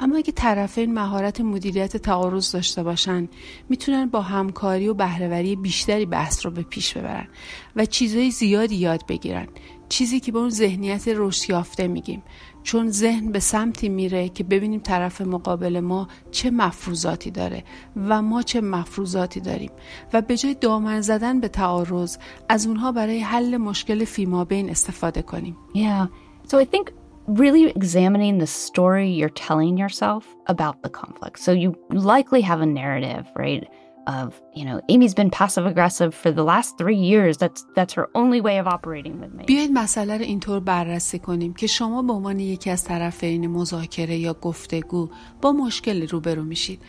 اما 0.00 0.16
اگه 0.16 0.32
طرفین 0.32 0.94
مهارت 0.94 1.40
مدیریت 1.40 1.96
تعارض 1.96 2.52
داشته 2.52 2.82
باشن 2.82 3.28
می‌تونن 3.68 4.06
با 4.06 4.20
همکاری 4.20 4.88
و 4.88 4.94
بهرهوری 4.94 5.56
بیشتری 5.56 6.06
بحث 6.06 6.46
رو 6.46 6.52
به 6.52 6.62
پیش 6.62 6.96
ببرن 6.96 7.28
و 7.76 7.84
چیزهای 7.84 8.30
زیادی 8.30 8.76
یاد 8.76 9.06
بگیرن 9.06 9.48
چیزی 9.88 10.20
که 10.20 10.32
به 10.32 10.38
اون 10.38 10.50
ذهنیت 10.50 11.04
رشد 11.08 11.50
یافته 11.50 11.88
میگیم 11.88 12.22
چون 12.62 12.90
ذهن 12.90 13.32
به 13.32 13.40
سمتی 13.40 13.88
میره 13.88 14.28
که 14.28 14.44
ببینیم 14.44 14.80
طرف 14.80 15.20
مقابل 15.20 15.80
ما 15.80 16.08
چه 16.30 16.50
مفروضاتی 16.50 17.30
داره 17.30 17.64
و 17.96 18.22
ما 18.22 18.42
چه 18.42 18.60
مفروضاتی 18.60 19.40
داریم 19.40 19.70
و 20.12 20.22
به 20.22 20.36
جای 20.36 20.54
دامن 20.54 21.00
زدن 21.00 21.40
به 21.40 21.48
تعارض 21.48 22.16
از 22.48 22.66
اونها 22.66 22.92
برای 22.92 23.20
حل 23.20 23.56
مشکل 23.56 24.04
فیما 24.04 24.44
بین 24.44 24.70
استفاده 24.70 25.22
کنیم 25.22 25.56
Yeah. 25.74 26.06
So 26.48 26.58
I 26.58 26.64
think 26.64 26.92
really 27.28 27.70
examining 27.70 28.38
the 28.38 28.46
story 28.46 29.08
you're 29.10 29.28
telling 29.28 29.76
yourself 29.76 30.34
about 30.46 30.82
the 30.82 30.88
conflict. 30.88 31.38
So 31.38 31.52
you 31.52 31.76
likely 31.90 32.40
have 32.40 32.60
a 32.62 32.66
narrative, 32.66 33.26
right? 33.36 33.68
Of 34.08 34.28
you 34.58 34.64
know 34.68 34.78
Amy's 34.92 35.14
been 35.20 35.30
passive 35.30 35.66
aggressive 35.72 36.10
for 36.22 36.30
the 36.38 36.44
last 36.52 36.68
three 36.80 37.00
years. 37.12 37.34
That's 37.42 37.60
that's 37.76 37.94
her 37.98 38.06
only 38.20 38.40
way 38.40 38.56
of 38.62 38.66
operating 38.66 39.16
with 39.20 39.32
me. 39.34 39.44
بیایید 39.46 39.70
مسئله 39.72 40.16
رو 40.16 40.24
اینطور 40.24 40.60
بررسی 40.60 41.18
کنیم 41.18 41.54
که 41.54 41.66
شما 41.66 42.02
به 42.02 42.12
عنوان 42.12 42.40
یکی 42.40 42.70
از 42.70 42.84
طرفین 42.84 43.46
مذاکره 43.46 44.16
یا 44.16 44.34
گفتگو 44.34 45.08
با 45.42 45.52
مشکلی 45.52 46.06
روبرو 46.06 46.44
میشید. 46.44 46.82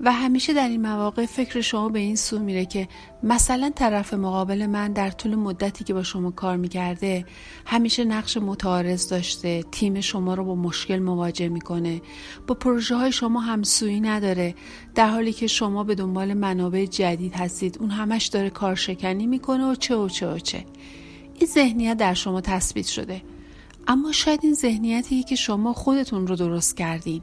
و 0.00 0.12
همیشه 0.12 0.54
در 0.54 0.68
این 0.68 0.82
مواقع 0.82 1.26
فکر 1.26 1.60
شما 1.60 1.88
به 1.88 1.98
این 1.98 2.16
سو 2.16 2.38
میره 2.38 2.64
که 2.64 2.88
مثلا 3.22 3.70
طرف 3.74 4.14
مقابل 4.14 4.66
من 4.66 4.92
در 4.92 5.10
طول 5.10 5.34
مدتی 5.34 5.84
که 5.84 5.94
با 5.94 6.02
شما 6.02 6.30
کار 6.30 6.56
می‌کرده 6.56 7.24
همیشه 7.66 8.04
نقش 8.04 8.36
متعارض 8.36 9.08
داشته 9.08 9.62
تیم 9.62 10.00
شما 10.00 10.34
رو 10.34 10.44
با 10.44 10.54
مشکل 10.54 10.98
مواجه 10.98 11.48
می‌کنه 11.48 12.02
با 12.46 12.54
پروژه 12.54 12.94
های 12.94 13.12
شما 13.12 13.40
همسویی 13.40 14.00
نداره. 14.00 14.54
در 14.96 15.08
حالی 15.08 15.32
که 15.32 15.46
شما 15.46 15.84
به 15.84 15.94
دنبال 15.94 16.34
منابع 16.34 16.84
جدید 16.84 17.34
هستید 17.34 17.78
اون 17.80 17.90
همش 17.90 18.26
داره 18.26 18.50
کارشکنی 18.50 19.26
می‌کنه 19.26 19.70
و 19.70 19.74
چه 19.74 19.96
و 19.96 20.08
چه 20.08 20.28
و 20.28 20.38
چه. 20.38 20.64
این 21.34 21.46
ذهنیت 21.46 21.96
در 21.96 22.14
شما 22.14 22.40
تثبیت 22.40 22.86
شده. 22.86 23.22
اما 23.86 24.12
شاید 24.12 24.40
این 24.42 24.54
ذهنیتی 24.54 25.22
که 25.22 25.36
شما 25.36 25.72
خودتون 25.72 26.26
رو 26.26 26.36
درست 26.36 26.76
کردین. 26.76 27.22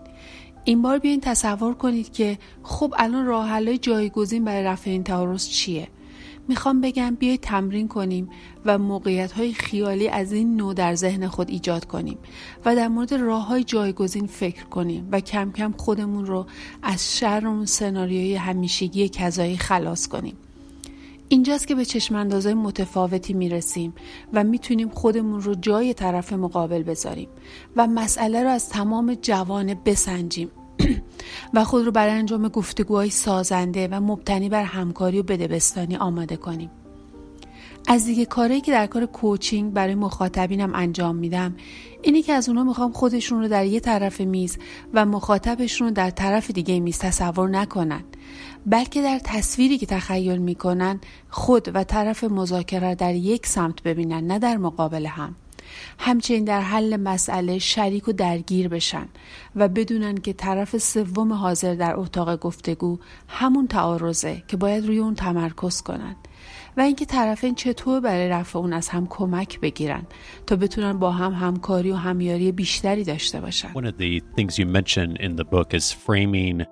این 0.65 0.81
بار 0.81 0.97
بیاین 0.97 1.21
تصور 1.21 1.73
کنید 1.73 2.13
که 2.13 2.37
خب 2.63 2.93
الان 2.97 3.25
راه 3.25 3.77
جایگزین 3.77 4.43
برای 4.43 4.63
رفع 4.63 4.89
این 4.89 5.03
تعارض 5.03 5.47
چیه؟ 5.49 5.87
می‌خوام 6.47 6.81
بگم 6.81 7.15
بیای 7.15 7.37
تمرین 7.37 7.87
کنیم 7.87 8.29
و 8.65 8.77
موقعیت 8.77 9.31
های 9.31 9.53
خیالی 9.53 10.09
از 10.09 10.33
این 10.33 10.55
نوع 10.55 10.73
در 10.73 10.95
ذهن 10.95 11.27
خود 11.27 11.49
ایجاد 11.49 11.85
کنیم 11.85 12.17
و 12.65 12.75
در 12.75 12.87
مورد 12.87 13.13
راه 13.13 13.47
های 13.47 13.63
جایگزین 13.63 14.27
فکر 14.27 14.63
کنیم 14.63 15.07
و 15.11 15.19
کم 15.19 15.51
کم 15.51 15.71
خودمون 15.71 16.25
رو 16.25 16.45
از 16.83 17.17
شر 17.17 17.47
اون 17.47 17.65
سناریوی 17.65 18.35
همیشگی 18.35 19.09
کذایی 19.09 19.57
خلاص 19.57 20.07
کنیم. 20.07 20.35
اینجاست 21.29 21.67
که 21.67 21.75
به 21.75 21.85
چشماندازهای 21.85 22.53
متفاوتی 22.53 23.33
می‌رسیم 23.33 23.93
و 24.33 24.43
می‌تونیم 24.43 24.89
خودمون 24.89 25.41
رو 25.41 25.55
جای 25.55 25.93
طرف 25.93 26.33
مقابل 26.33 26.83
بذاریم 26.83 27.29
و 27.75 27.87
مسئله 27.87 28.43
رو 28.43 28.49
از 28.49 28.69
تمام 28.69 29.13
جوانه 29.21 29.75
بسنجیم. 29.85 30.51
و 31.53 31.63
خود 31.63 31.85
رو 31.85 31.91
برای 31.91 32.13
انجام 32.13 32.47
گفتگوهای 32.47 33.09
سازنده 33.09 33.87
و 33.87 33.99
مبتنی 33.99 34.49
بر 34.49 34.63
همکاری 34.63 35.19
و 35.19 35.23
بدبستانی 35.23 35.95
آماده 35.95 36.37
کنیم. 36.37 36.71
از 37.87 38.05
دیگه 38.05 38.25
کاری 38.25 38.61
که 38.61 38.71
در 38.71 38.87
کار 38.87 39.05
کوچینگ 39.05 39.73
برای 39.73 39.95
مخاطبینم 39.95 40.75
انجام 40.75 41.15
میدم 41.15 41.55
اینه 42.01 42.21
که 42.21 42.33
از 42.33 42.49
اونا 42.49 42.63
می‌خوام 42.63 42.91
خودشون 42.91 43.41
رو 43.41 43.47
در 43.47 43.65
یه 43.65 43.79
طرف 43.79 44.21
میز 44.21 44.57
و 44.93 45.05
مخاطبشون 45.05 45.87
رو 45.87 45.93
در 45.93 46.09
طرف 46.09 46.51
دیگه 46.51 46.79
میز 46.79 46.99
تصور 46.99 47.49
نکنن 47.49 48.03
بلکه 48.65 49.01
در 49.01 49.19
تصویری 49.23 49.77
که 49.77 49.85
تخیل 49.85 50.37
می‌کنن 50.37 50.99
خود 51.29 51.75
و 51.75 51.83
طرف 51.83 52.23
مذاکره 52.23 52.95
در 52.95 53.15
یک 53.15 53.47
سمت 53.47 53.83
ببینن 53.83 54.27
نه 54.27 54.39
در 54.39 54.57
مقابل 54.57 55.05
هم. 55.05 55.35
همچنین 55.99 56.43
در 56.43 56.61
حل 56.61 56.97
مسئله 56.97 57.59
شریک 57.59 58.07
و 58.07 58.11
درگیر 58.11 58.67
بشن 58.67 59.07
و 59.55 59.67
بدونن 59.67 60.17
که 60.17 60.33
طرف 60.33 60.77
سوم 60.77 61.33
حاضر 61.33 61.75
در 61.75 61.95
اتاق 61.95 62.39
گفتگو 62.39 62.99
همون 63.27 63.67
تعارضه 63.67 64.43
که 64.47 64.57
باید 64.57 64.87
روی 64.87 64.99
اون 64.99 65.15
تمرکز 65.15 65.81
کنن 65.81 66.15
و 66.77 66.81
اینکه 66.81 67.05
طرفین 67.05 67.55
چطور 67.55 67.99
برای 67.99 68.29
رفع 68.29 68.59
اون 68.59 68.73
از 68.73 68.89
هم 68.89 69.07
کمک 69.07 69.59
بگیرن 69.59 70.03
تا 70.47 70.55
بتونن 70.55 70.99
با 70.99 71.11
هم 71.11 71.33
همکاری 71.33 71.91
و 71.91 71.95
همیاری 71.95 72.51
بیشتری 72.51 73.03
داشته 73.03 73.41
باشن. 73.41 73.73
One 73.73 73.85
of 73.85 73.97
the 73.97 74.21
things 74.37 74.59
you 74.59 74.65
mention 74.65 75.15
in 75.19 75.35
the 75.35 75.45
book 75.45 75.73
is 75.73 75.91
framing 75.91 76.65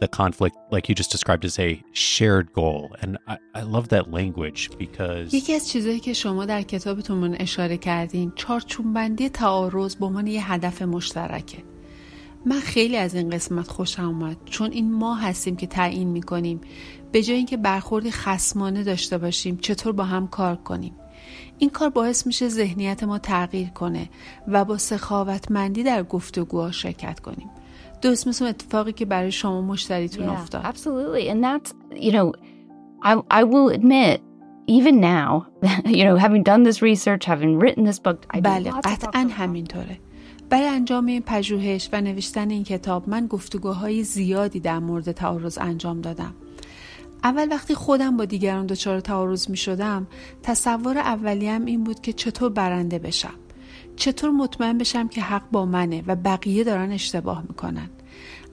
the 0.00 0.08
conflict 0.08 0.56
like 0.70 0.88
you 0.88 0.94
just 0.94 1.10
described 1.10 1.44
as 1.44 1.58
a 1.58 1.82
shared 1.92 2.52
goal. 2.52 2.96
And 3.02 3.18
I, 3.26 3.36
I 3.54 3.62
love 3.62 3.88
that 3.88 4.10
language 4.10 4.70
because 4.78 5.34
یکی 5.34 5.54
از 5.54 5.68
چیزایی 5.68 6.00
که 6.00 6.12
شما 6.12 6.44
در 6.44 6.62
کتابتون 6.62 7.34
اشاره 7.34 7.76
کردین 7.76 8.32
چارچوب 8.36 8.94
بندی 8.94 9.28
تعارض 9.28 9.94
به 9.94 10.06
عنوان 10.06 10.26
یه 10.26 10.52
هدف 10.52 10.82
مشترکه. 10.82 11.58
من 12.46 12.60
خیلی 12.60 12.96
از 12.96 13.14
این 13.14 13.30
قسمت 13.30 13.68
خوشم 13.68 14.04
اومد 14.04 14.36
چون 14.44 14.72
این 14.72 14.92
ما 14.92 15.14
هستیم 15.14 15.56
که 15.56 15.66
تعیین 15.66 16.08
می‌کنیم. 16.08 16.60
به 17.12 17.22
جای 17.22 17.36
اینکه 17.36 17.56
برخوردی 17.56 18.10
خسمانه 18.10 18.84
داشته 18.84 19.18
باشیم 19.18 19.56
چطور 19.56 19.92
با 19.92 20.04
هم 20.04 20.28
کار 20.28 20.56
کنیم؟ 20.56 20.94
این 21.58 21.70
کار 21.70 21.88
باعث 21.88 22.26
میشه 22.26 22.48
ذهنیت 22.48 23.04
ما 23.04 23.18
تغییر 23.18 23.68
کنه 23.68 24.10
و 24.48 24.64
با 24.64 24.78
سخاوتمندی 24.78 25.82
در 25.82 26.02
گفتگوها 26.02 26.70
شرکت 26.70 27.20
کنیم. 27.20 27.50
درست 28.02 28.28
مثل 28.28 28.46
اتفاقی 28.46 28.92
که 28.92 29.04
برای 29.04 29.32
شما 29.32 29.60
مشتریتون 29.62 30.26
Yeah, 30.26 30.30
افتاد. 30.30 30.62
absolutely. 30.74 31.28
And 31.30 31.44
that's, 31.44 31.72
you 31.94 32.12
know, 32.12 32.32
I, 33.02 33.40
I 33.40 33.44
will 33.44 33.68
admit, 33.78 34.20
even 34.78 35.00
now, 35.00 35.46
you 35.98 36.04
know, 36.04 36.16
having 36.16 36.42
done 36.42 36.62
this 36.62 36.82
research, 36.82 37.24
having 37.24 37.58
written 37.58 37.84
this 37.84 37.98
book, 37.98 38.36
I 38.36 38.40
بله 38.40 38.70
قطعا 38.70 39.28
همینطوره. 39.30 39.98
برای 40.50 40.68
انجام 40.68 41.06
این 41.06 41.22
پژوهش 41.22 41.88
و 41.92 42.00
نوشتن 42.00 42.50
این 42.50 42.64
کتاب 42.64 43.08
من 43.08 43.26
گفتگوهای 43.26 44.02
زیادی 44.02 44.60
در 44.60 44.78
مورد 44.78 45.12
تعارض 45.12 45.58
انجام 45.60 46.00
دادم. 46.00 46.34
اول 47.24 47.48
وقتی 47.50 47.74
خودم 47.74 48.16
با 48.16 48.24
دیگران 48.24 48.66
دچار 48.66 49.00
تعارض 49.00 49.50
می 49.50 49.56
شدم 49.56 50.06
تصور 50.42 50.98
اولیم 50.98 51.64
این 51.64 51.84
بود 51.84 52.00
که 52.00 52.12
چطور 52.12 52.50
برنده 52.50 52.98
بشم. 52.98 53.34
چطور 53.98 54.30
مطمئن 54.30 54.78
بشم 54.78 55.08
که 55.08 55.20
حق 55.20 55.42
با 55.52 55.66
منه 55.66 56.04
و 56.06 56.16
بقیه 56.16 56.64
دارن 56.64 56.92
اشتباه 56.92 57.42
می‌کنن؟ 57.48 57.90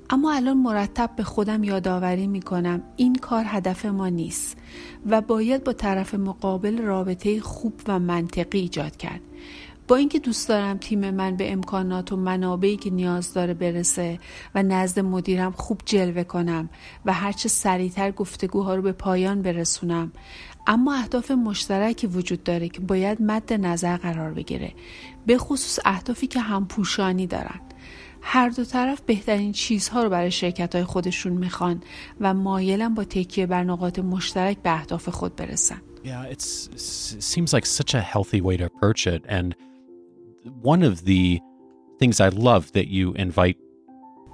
اما 0.09 0.33
الان 0.33 0.57
مرتب 0.57 1.09
به 1.15 1.23
خودم 1.23 1.63
یادآوری 1.63 2.27
می‌کنم 2.27 2.81
این 2.95 3.15
کار 3.15 3.43
هدف 3.47 3.85
ما 3.85 4.09
نیست 4.09 4.57
و 5.05 5.21
باید 5.21 5.63
با 5.63 5.73
طرف 5.73 6.13
مقابل 6.13 6.77
رابطه 6.77 7.41
خوب 7.41 7.73
و 7.87 7.99
منطقی 7.99 8.59
ایجاد 8.59 8.97
کرد. 8.97 9.21
با 9.87 9.95
اینکه 9.95 10.19
دوست 10.19 10.49
دارم 10.49 10.77
تیم 10.77 11.09
من 11.09 11.35
به 11.35 11.51
امکانات 11.51 12.11
و 12.11 12.17
منابعی 12.17 12.77
که 12.77 12.89
نیاز 12.89 13.33
داره 13.33 13.53
برسه 13.53 14.19
و 14.55 14.63
نزد 14.63 14.99
مدیرم 14.99 15.51
خوب 15.51 15.81
جلوه 15.85 16.23
کنم 16.23 16.69
و 17.05 17.13
هرچه 17.13 17.49
سریعتر 17.49 18.11
گفتگوها 18.11 18.75
رو 18.75 18.81
به 18.81 18.91
پایان 18.91 19.41
برسونم 19.41 20.11
اما 20.67 20.95
اهداف 20.95 21.31
مشترکی 21.31 22.07
وجود 22.07 22.43
داره 22.43 22.69
که 22.69 22.79
باید 22.79 23.21
مد 23.21 23.53
نظر 23.53 23.97
قرار 23.97 24.33
بگیره 24.33 24.73
به 25.25 25.37
خصوص 25.37 25.79
اهدافی 25.85 26.27
که 26.27 26.39
هم 26.39 26.67
پوشانی 26.67 27.27
دارن. 27.27 27.59
هر 28.21 28.49
دو 28.49 28.65
طرف 28.65 29.01
بهترین 29.01 29.51
چیزها 29.51 30.03
رو 30.03 30.09
برای 30.09 30.31
شرکت 30.31 30.75
های 30.75 30.83
خودشون 30.83 31.33
می‌خوان 31.33 31.81
و 32.21 32.33
مایلن 32.33 32.93
با 32.93 33.03
تکیه 33.03 33.45
بر 33.45 33.63
نقاط 33.63 33.99
مشترک 33.99 34.57
به 34.57 34.71
اهداف 34.71 35.09
خود 35.09 35.35
برسن. 35.35 35.81
Yeah, 36.03 36.33
it's 36.33 36.69
it 37.17 37.23
seems 37.23 37.53
like 37.53 37.65
such 37.65 37.93
a 37.95 38.01
healthy 38.01 38.41
way 38.41 38.57
to 38.57 38.65
approach 38.65 39.07
it. 39.07 39.21
And 39.37 39.55
one 40.61 40.83
of 40.83 41.05
the 41.05 41.39
things 41.99 42.19
I 42.19 42.29
love 42.29 42.63
that 42.73 42.87
you 42.87 43.13
invite 43.13 43.57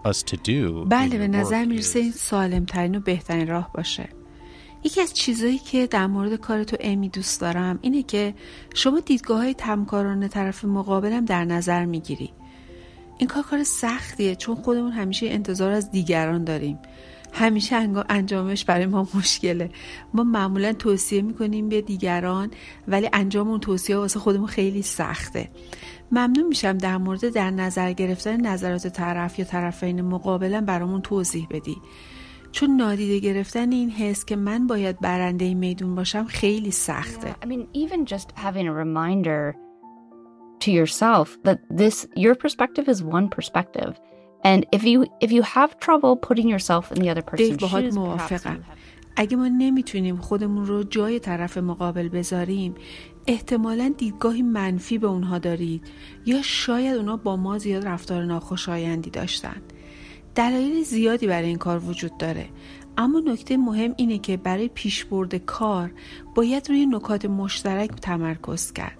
us 0.05 0.23
to 0.23 0.35
do. 0.37 0.83
in 0.83 0.89
بله 0.89 1.17
به 1.17 1.27
نظر 1.27 1.65
می‌رسه 1.65 1.99
این 1.99 2.11
سالم 2.11 2.65
ترین 2.65 2.95
و 2.95 2.99
بهترین 2.99 3.47
راه 3.47 3.71
باشه. 3.73 4.09
یکی 4.83 5.01
از 5.01 5.13
چیزهایی 5.13 5.57
که 5.57 5.87
در 5.87 6.07
مورد 6.07 6.35
کار 6.35 6.63
تو 6.63 6.77
امی 6.79 7.09
دوست 7.09 7.41
دارم 7.41 7.79
اینه 7.81 8.03
که 8.03 8.33
شما 8.73 8.99
دیدگاه 8.99 9.37
های 9.37 9.55
همکاران 9.61 10.27
طرف 10.27 10.65
مقابلم 10.65 11.25
در 11.25 11.45
نظر 11.45 11.85
می‌گیری. 11.85 12.31
این 13.17 13.27
کار 13.27 13.43
کار 13.43 13.63
سختیه 13.63 14.35
چون 14.35 14.55
خودمون 14.55 14.91
همیشه 14.91 15.27
انتظار 15.29 15.71
از 15.71 15.91
دیگران 15.91 16.43
داریم. 16.43 16.79
همیشه 17.33 17.89
انجامش 18.09 18.65
برای 18.65 18.85
ما 18.85 19.07
مشکله. 19.13 19.69
ما 20.13 20.23
معمولا 20.23 20.73
توصیه 20.73 21.21
می‌کنیم 21.21 21.69
به 21.69 21.81
دیگران 21.81 22.51
ولی 22.87 23.09
انجام 23.13 23.49
اون 23.49 23.59
توصیه 23.59 23.97
واسه 23.97 24.19
خودمون 24.19 24.47
خیلی 24.47 24.81
سخته. 24.81 25.49
ممنون 26.11 26.47
میشم 26.47 26.77
در 26.77 26.97
مورد 26.97 27.29
در 27.29 27.51
نظر 27.51 27.93
گرفتن 27.93 28.41
نظرات 28.41 28.87
طرف 28.87 29.39
یا 29.39 29.45
طرفین 29.45 30.01
مقابلا 30.01 30.61
برامون 30.61 31.01
توضیح 31.01 31.47
بدی. 31.51 31.77
چون 32.51 32.75
نادیده 32.75 33.19
گرفتن 33.19 33.71
این 33.71 33.89
حس 33.89 34.25
که 34.25 34.35
من 34.35 34.67
باید 34.67 34.99
برنده 34.99 35.53
میدون 35.53 35.95
باشم 35.95 36.25
خیلی 36.25 36.71
سخته. 36.71 37.31
Yeah, 37.31 37.45
I 37.45 37.49
mean, 37.49 37.87
even 37.87 38.05
just 38.05 38.27
having 38.35 38.67
a 38.67 38.73
reminder 38.83 39.55
to 40.59 40.71
yourself 40.71 41.27
that 41.47 41.59
this 41.81 42.05
your 42.15 42.35
perspective 42.35 42.85
is 42.93 42.99
one 43.03 43.27
perspective. 43.37 43.93
And 44.43 44.65
if 44.75 44.83
you 44.83 45.05
if 45.25 45.31
you 45.31 45.43
have 45.55 45.71
trouble 45.85 46.13
putting 46.27 46.47
yourself 46.49 46.91
in 46.91 46.97
the 47.01 47.09
other 47.13 47.21
person's 47.21 47.69
shoes, 47.71 47.95
موافقم. 47.95 48.63
اگه 49.15 49.37
ما 49.37 49.47
نمی‌تونیم 49.47 50.17
خودمون 50.17 50.65
رو 50.65 50.83
جای 50.83 51.19
طرف 51.19 51.57
مقابل 51.57 52.09
بذاریم 52.09 52.75
احتمالا 53.27 53.93
دیدگاهی 53.97 54.41
منفی 54.41 54.97
به 54.97 55.07
اونها 55.07 55.39
دارید 55.39 55.87
یا 56.25 56.41
شاید 56.41 56.97
اونا 56.97 57.17
با 57.17 57.35
ما 57.35 57.57
زیاد 57.57 57.87
رفتار 57.87 58.23
ناخوشایندی 58.25 59.09
داشتن. 59.09 59.61
دلایل 60.35 60.83
زیادی 60.83 61.27
برای 61.27 61.47
این 61.47 61.57
کار 61.57 61.85
وجود 61.85 62.17
داره. 62.17 62.49
اما 62.97 63.19
نکته 63.19 63.57
مهم 63.57 63.93
اینه 63.97 64.17
که 64.17 64.37
برای 64.37 64.67
پیشبرد 64.67 65.35
کار 65.35 65.91
باید 66.35 66.69
روی 66.69 66.85
نکات 66.85 67.25
مشترک 67.25 67.89
تمرکز 67.89 68.73
کرد. 68.73 68.97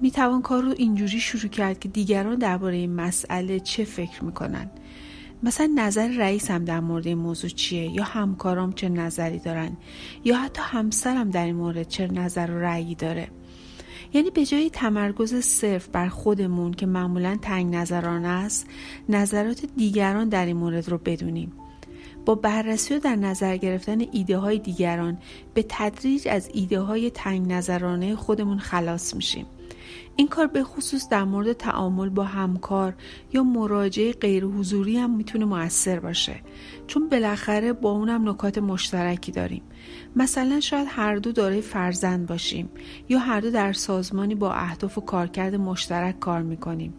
می 0.00 0.10
توان 0.10 0.42
کار 0.42 0.62
رو 0.62 0.74
اینجوری 0.76 1.20
شروع 1.20 1.50
کرد 1.50 1.78
که 1.78 1.88
دیگران 1.88 2.34
درباره 2.34 2.76
این 2.76 2.94
مسئله 2.94 3.60
چه 3.60 3.84
فکر 3.84 4.24
می‌کنن. 4.24 4.70
مثلا 5.42 5.72
نظر 5.74 6.08
رئیسم 6.08 6.64
در 6.64 6.80
مورد 6.80 7.06
این 7.06 7.18
موضوع 7.18 7.50
چیه؟ 7.50 7.90
یا 7.90 8.04
همکارام 8.04 8.72
چه 8.72 8.88
نظری 8.88 9.38
دارن؟ 9.38 9.76
یا 10.24 10.36
حتی 10.36 10.62
همسرم 10.64 11.30
در 11.30 11.44
این 11.44 11.56
مورد 11.56 11.88
چه 11.88 12.06
نظر 12.06 12.50
و 12.50 12.58
رأیی 12.58 12.94
داره؟ 12.94 13.28
یعنی 14.14 14.30
به 14.30 14.44
جای 14.46 14.70
تمرکز 14.70 15.34
صرف 15.34 15.88
بر 15.88 16.08
خودمون 16.08 16.72
که 16.72 16.86
معمولا 16.86 17.38
تنگ 17.42 17.74
نظرانه 17.74 18.28
است 18.28 18.66
نظرات 19.08 19.64
دیگران 19.76 20.28
در 20.28 20.46
این 20.46 20.56
مورد 20.56 20.88
رو 20.88 20.98
بدونیم. 20.98 21.52
با 22.26 22.34
بررسی 22.34 22.94
و 22.94 22.98
در 22.98 23.16
نظر 23.16 23.56
گرفتن 23.56 24.04
ایده 24.12 24.38
های 24.38 24.58
دیگران 24.58 25.18
به 25.54 25.64
تدریج 25.68 26.28
از 26.28 26.50
ایده 26.54 26.80
های 26.80 27.10
تنگ 27.10 27.52
نظرانه 27.52 28.16
خودمون 28.16 28.58
خلاص 28.58 29.14
میشیم. 29.14 29.46
این 30.16 30.28
کار 30.28 30.46
به 30.46 30.64
خصوص 30.64 31.08
در 31.08 31.24
مورد 31.24 31.52
تعامل 31.52 32.08
با 32.08 32.24
همکار 32.24 32.94
یا 33.32 33.42
مراجعه 33.42 34.12
غیر 34.12 34.44
حضوری 34.44 34.98
هم 34.98 35.16
می‌تونه 35.16 35.44
موثر 35.44 36.00
باشه. 36.00 36.40
چون 36.86 37.08
بالاخره 37.08 37.72
با 37.72 37.90
اونم 37.90 38.28
نکات 38.28 38.58
مشترکی 38.58 39.32
داریم. 39.32 39.62
مثلا 40.16 40.60
شاید 40.60 40.86
هر 40.90 41.16
دو 41.16 41.32
دارای 41.32 41.60
فرزند 41.60 42.26
باشیم 42.26 42.68
یا 43.08 43.18
هر 43.18 43.40
دو 43.40 43.50
در 43.50 43.72
سازمانی 43.72 44.34
با 44.34 44.52
اهداف 44.52 44.98
و 44.98 45.00
کارکرد 45.00 45.54
مشترک 45.54 46.18
کار 46.18 46.42
می‌کنیم. 46.42 46.94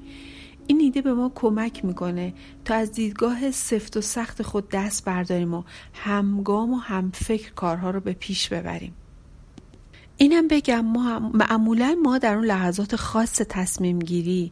این 0.68 0.80
ایده 0.80 1.02
به 1.02 1.14
ما 1.14 1.32
کمک 1.36 1.86
می‌کنه 1.86 2.34
تا 2.66 2.76
از 2.76 2.92
دیدگاه 2.92 3.52
سفت 3.52 3.98
و 3.98 4.02
سخت 4.02 4.42
خود 4.42 4.70
دست 4.70 5.06
برداریم 5.06 5.54
و 5.54 5.64
همگام 5.94 6.74
و 6.74 6.78
همفکر 6.78 7.54
کارها 7.54 7.90
رو 7.90 8.00
به 8.00 8.14
پیش 8.14 8.50
ببریم. 8.50 8.94
اینم 10.18 10.48
بگم 10.48 10.86
ما 10.86 11.20
معمولا 11.20 11.96
ما 12.04 12.18
در 12.18 12.36
اون 12.36 12.46
لحظات 12.46 12.96
خاص 12.96 13.42
تصمیم 13.50 14.00
گیری 14.00 14.52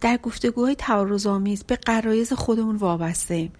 در 0.00 0.16
گفتگوهای 0.16 0.74
تعارض‌آمیز 0.74 1.64
به 1.64 1.76
قرایز 1.76 2.32
خودمون 2.32 2.76
وابسته 2.76 3.34
ایم 3.34 3.52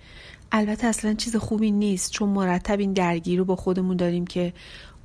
البته 0.53 0.87
اصلا 0.87 1.15
چیز 1.15 1.37
خوبی 1.37 1.71
نیست 1.71 2.11
چون 2.11 2.29
مرتب 2.29 2.79
این 2.79 2.93
درگیر 2.93 3.39
رو 3.39 3.45
با 3.45 3.57
خودمون 3.57 3.97
داریم 3.97 4.27
که 4.27 4.53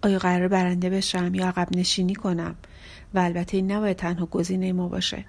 آیا 0.01 0.19
قرار 0.19 0.47
برنده 0.47 0.89
بشم 0.89 1.35
یا 1.35 1.47
عقب 1.47 1.67
نشینی 1.75 2.15
کنم. 2.15 2.55
و 3.13 3.19
البته 3.19 3.57
این 3.57 3.71
نباید 3.71 3.97
تنها 3.97 4.25
گزینه 4.25 4.73
ما 4.73 4.87
باشه. 4.87 5.25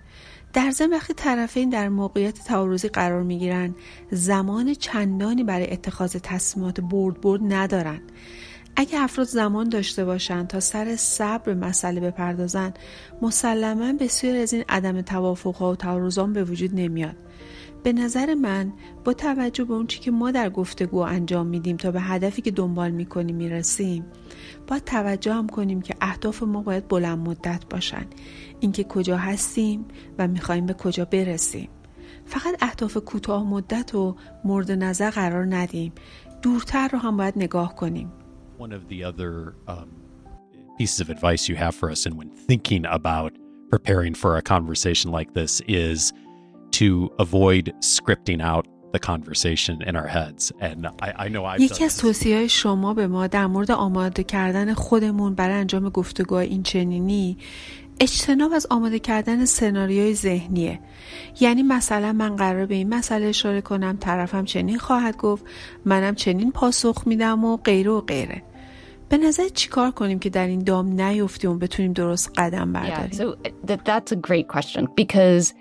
در 0.53 0.71
ضمن 0.71 0.91
وقتی 0.91 1.15
طرفین 1.15 1.71
در 1.71 1.89
موقعیت 1.89 2.45
تعارضی 2.45 2.89
قرار 2.89 3.23
می‌گیرن 3.23 3.75
زمان 4.11 4.75
چندانی 4.75 5.45
برای 5.45 5.73
اتخاذ 5.73 6.17
تصمیمات 6.23 6.81
برد 6.81 7.21
برد 7.21 7.41
ندارن. 7.45 8.01
اگه 8.77 9.01
افراد 9.01 9.27
زمان 9.27 9.69
داشته 9.69 10.05
باشند 10.05 10.47
تا 10.47 10.61
سر 10.61 10.97
صبر 10.97 11.55
مسئله 11.55 12.01
بپردازن 12.01 12.75
مسلما 13.23 13.93
بسیار 13.93 14.37
از 14.37 14.53
این 14.53 14.65
عدم 14.69 15.01
توافقها 15.01 15.73
و 15.73 15.77
تعارضان 15.77 16.33
به 16.33 16.45
وجود 16.45 16.71
نمیاد. 16.75 17.17
به 17.83 17.93
نظر 17.93 18.35
من 18.35 18.73
با 19.05 19.13
توجه 19.13 19.65
به 19.65 19.75
اون 19.75 19.87
چی 19.87 20.01
که 20.01 20.11
ما 20.11 20.31
در 20.31 20.51
گفتگو 20.51 20.99
انجام 20.99 21.47
میدیم 21.47 21.77
تا 21.77 21.91
به 21.91 22.01
هدفی 22.01 22.43
که 22.43 22.51
دنبال 22.51 22.91
می‌کنیم 22.91 23.37
می‌رسیم 23.37 24.05
باید 24.67 24.85
توجه 24.85 25.35
هم 25.35 25.49
کنیم 25.49 25.81
که 25.81 25.95
اهداف 26.01 26.43
ما 26.43 26.63
باید 26.63 26.89
بلند 26.89 27.19
مدت 27.19 27.63
باشن. 27.71 28.07
اینکه 28.61 28.85
کجا 28.85 29.17
هستیم 29.17 29.85
و 30.19 30.29
می‌خوایم 30.29 30.67
به 30.67 30.75
کجا 30.75 31.05
برسیم. 31.05 31.69
فقط 32.27 32.57
اهداف 32.61 32.97
کوتاه 32.97 33.45
مدت 33.45 33.95
و 33.95 34.17
مورد 34.45 34.73
نظر 34.73 35.11
قرار 35.11 35.57
ندیم. 35.57 35.93
دورتر 36.43 36.89
رو 36.89 36.99
هم 36.99 37.17
باید 37.17 37.35
نگاه 37.37 37.77
کنیم. 37.77 38.13
One 38.61 38.73
of 38.73 38.89
the 38.89 39.05
other 39.05 39.55
um, 39.67 39.89
pieces 40.77 41.01
of 41.01 41.09
advice 41.09 41.49
you 41.49 41.57
have 41.57 41.75
for 41.75 41.91
us, 41.91 42.05
and 42.05 42.15
when 42.19 42.31
thinking 42.49 42.85
about 42.85 43.33
preparing 43.71 44.13
for 44.13 44.37
a 44.37 44.43
conversation 44.43 45.11
like 45.19 45.33
this, 45.33 45.63
is 45.67 46.13
to 46.73 47.11
avoid 47.19 47.65
scripting 47.81 48.43
out 48.43 48.67
the 48.93 48.99
conversation 48.99 49.81
in 49.83 49.97
our 49.97 50.07
heads. 50.07 50.53
And 50.61 50.87
I, 51.01 51.09
I 51.25 51.29
know 51.29 51.45
I've 51.47 51.61
یکی 51.61 51.75
done 51.75 51.83
از 51.83 51.97
this. 51.97 52.01
توصیه 52.01 52.49
شما 52.49 52.95
به 52.95 53.07
ما 53.07 53.27
در 53.27 53.47
مورد 53.47 53.71
آماده 53.71 54.25
کردن 54.25 54.75
خودمون 54.75 55.35
برای 55.35 55.55
انجام 55.55 55.89
گفتگوهای 55.89 56.47
این 56.47 56.63
چنینی 56.63 57.37
اجتناب 58.01 58.53
از 58.53 58.67
آماده 58.71 58.99
کردن 58.99 59.45
سناریوی 59.45 60.15
ذهنیه 60.15 60.81
یعنی 61.41 61.63
مثلا 61.63 62.13
من 62.13 62.37
قرار 62.37 62.67
به 62.67 62.75
این 62.75 62.89
مسئله 62.89 63.27
اشاره 63.27 63.61
کنم 63.61 63.97
طرفم 64.01 64.45
چنین 64.45 64.79
خواهد 64.79 65.17
گفت 65.17 65.45
منم 65.85 66.15
چنین 66.15 66.53
پاسخ 66.53 67.03
میدم 67.07 67.45
و 67.45 67.57
غیره 67.57 67.91
و 67.91 68.01
غیره 68.01 68.43
به 69.11 69.19
نظر 69.19 69.49
چیکار 69.49 69.91
کنیم 69.91 70.19
که 70.19 70.31
در 70.31 70.47
این 70.47 70.65
دام 70.65 71.01
نیفتیم 71.01 71.51
و 71.51 71.55
بتونیم 71.55 71.93
درست 71.93 72.33
قدم 72.37 72.73
برداریم 72.73 73.11
yeah, 73.11 73.15
so 73.15 73.51
that, 73.67 73.85
that's 73.85 74.13
a 74.13 74.17
great 74.17 74.49
question 74.49 74.87
because 74.97 75.53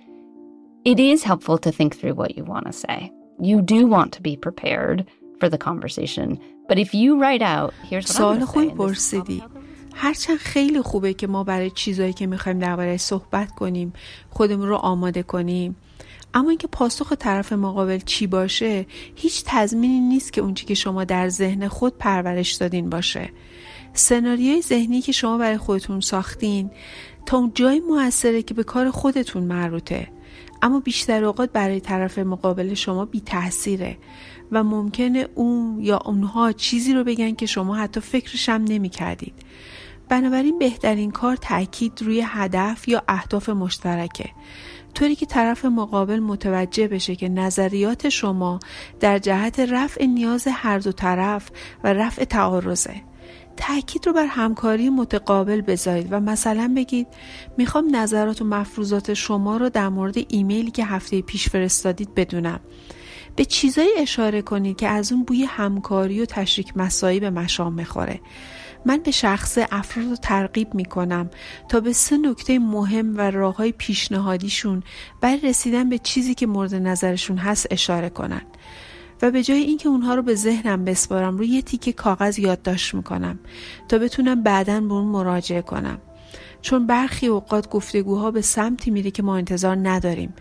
it 0.86 1.00
is 1.00 1.24
helpful 1.24 1.58
to 1.58 1.72
think 1.72 1.96
through 1.96 2.14
what 2.14 2.38
you 2.38 2.44
want 2.44 2.66
to 2.66 2.74
say 2.74 3.12
you 3.50 3.62
do 3.62 3.88
want 3.96 4.10
to 4.18 4.22
be 4.22 4.36
prepared 4.48 5.06
for 5.40 5.50
the 5.50 5.58
conversation 5.58 6.28
but 6.70 6.78
if 6.78 6.94
you 6.94 7.10
write 7.24 7.44
out 7.56 7.74
here's 7.90 8.08
what 8.08 8.18
سوال 8.18 8.46
خوبی 8.46 8.70
پرسیدی 8.70 9.44
هرچند 9.96 10.38
خیلی 10.38 10.82
خوبه 10.82 11.14
که 11.14 11.28
ما 11.28 11.44
برای 11.44 11.70
چیزایی 11.70 12.14
که 12.14 12.28
می‌خوایم 12.28 12.60
درباره 12.60 12.98
صحبت 12.98 13.52
کنیم 13.52 13.94
خودمون 14.30 14.68
رو 14.68 14.76
آماده 14.76 15.24
کنیم 15.24 15.76
اما 16.34 16.50
اینکه 16.50 16.68
پاسخ 16.68 17.13
طرف 17.13 17.54
مقابل 17.54 18.00
چی 18.00 18.28
باشه 18.28 18.86
هیچ 19.15 19.44
تضمینی 19.46 20.00
نیست 20.00 20.34
که 20.34 20.42
اونچه 20.42 20.65
که 20.65 20.74
شما 20.74 21.04
در 21.04 21.30
ذهن 21.30 21.68
خود 21.68 21.98
پرورش 21.98 22.54
دادین 22.54 22.89
باشه. 22.89 23.30
سناریوی 23.94 24.62
ذهنی 24.62 25.02
که 25.02 25.12
شما 25.12 25.38
برای 25.38 25.58
خودتون 25.58 26.00
ساختین 26.00 26.72
تا 27.26 27.38
اون 27.38 27.52
جایی 27.56 27.80
موثره 27.80 28.42
که 28.42 28.54
به 28.54 28.63
کار 28.63 28.92
خودتون 28.92 29.44
مربوطه. 29.44 30.08
اما 30.62 30.80
بیشتر 30.80 31.24
اوقات 31.24 31.52
برای 31.52 31.80
طرف 31.80 32.20
مقابل 32.20 32.74
شما 32.74 33.06
بی 33.06 33.22
تاثیره 33.22 33.98
و 34.52 34.63
ممکنه 34.63 35.28
اون 35.36 35.80
یا 35.82 35.98
اونها 35.98 36.52
چیزی 36.52 36.94
رو 36.94 37.04
بگن 37.04 37.36
که 37.36 37.46
شما 37.46 37.76
حتی 37.76 38.00
فکرش 38.00 38.50
هم 38.50 38.63
نمی 38.63 38.89
کردید. 38.89 39.34
بنابراین 40.10 40.60
بهترین 40.60 41.12
کار 41.12 41.36
تاکید 41.36 42.02
روی 42.02 42.24
هدف 42.26 42.88
یا 42.88 43.04
اهداف 43.08 43.50
مشترکه. 43.50 44.30
طوری 44.93 45.15
که 45.15 45.25
طرف 45.25 45.65
مقابل 45.65 46.19
متوجه 46.19 46.88
بشه 46.88 47.15
که 47.15 47.30
نظریات 47.30 48.10
شما 48.10 48.60
در 48.99 49.19
جهت 49.19 49.60
رفع 49.60 50.06
نیاز 50.06 50.47
هر 50.52 50.80
دو 50.80 50.91
طرف 50.91 51.52
و 51.84 51.93
رفع 51.93 52.23
تعارضه. 52.23 53.02
تاکید 53.58 54.08
رو 54.08 54.13
بر 54.13 54.25
همکاری 54.25 54.89
متقابل 54.89 55.62
بذارید 55.62 56.08
و 56.12 56.19
مثلا 56.19 56.73
بگید 56.75 57.08
می‌خوام 57.58 57.95
نظرات 57.95 58.41
و 58.41 58.45
مفروضات 58.45 59.13
شما 59.13 59.58
رو 59.58 59.69
در 59.69 59.89
مورد 59.89 60.15
ایمیلی 60.28 60.71
که 60.71 60.86
هفته 60.86 61.21
پیش 61.21 61.49
فرستادید 61.49 62.15
بدونم. 62.15 62.60
به 63.36 63.45
چیزایی 63.45 63.89
اشاره 63.97 64.41
کنید 64.41 64.78
که 64.78 64.88
از 64.88 65.12
اون 65.12 65.23
بوی 65.23 65.43
همکاری 65.43 66.21
و 66.21 66.25
تشریک 66.25 66.78
مسایی 66.78 67.19
به 67.19 67.30
مشام 67.30 67.73
می‌خوره. 67.73 68.19
من 68.86 68.98
به 68.98 69.12
شخص 69.12 69.58
افراد 69.72 70.06
رو 70.06 70.15
ترغیب 70.15 70.74
می 70.74 70.86
کنم 70.86 71.30
تا 71.70 71.80
به 71.80 71.94
سه 71.94 72.18
نکته 72.18 72.60
مهم 72.60 73.18
و 73.18 73.32
راه 73.32 73.56
های 73.56 73.72
پیشنهادیشون 73.72 74.84
برای 75.22 75.39
رسیدن 75.39 75.89
به 75.89 75.98
چیزی 75.98 76.36
که 76.36 76.48
مورد 76.48 76.76
نظرشون 76.76 77.38
هست 77.38 77.68
اشاره 77.72 78.10
کنن. 78.10 78.42
و 79.22 79.32
به 79.32 79.44
جای 79.44 79.60
اینکه 79.60 79.89
اونها 79.89 80.15
رو 80.15 80.22
به 80.22 80.36
ذهنم 80.36 80.86
بسپارم 80.86 81.38
روی 81.38 81.48
یه 81.48 81.62
تیکه 81.62 81.94
کاغذ 81.94 82.39
یادداشت 82.39 82.94
می‌کنم 82.94 83.39
تا 83.88 83.98
بتونم 83.98 84.44
بعدا 84.44 84.82
به 84.82 84.94
اون 84.94 85.08
مراجعه 85.08 85.62
کنم. 85.62 85.98
چون 86.62 86.88
برخی 86.88 87.28
اوقات 87.28 87.70
گفتگوها 87.70 88.32
به 88.32 88.42
سمتی 88.42 88.92
میره 88.92 89.12
که 89.12 89.24
ما 89.24 89.38
انتظار 89.38 89.76
نداریم 89.76 90.34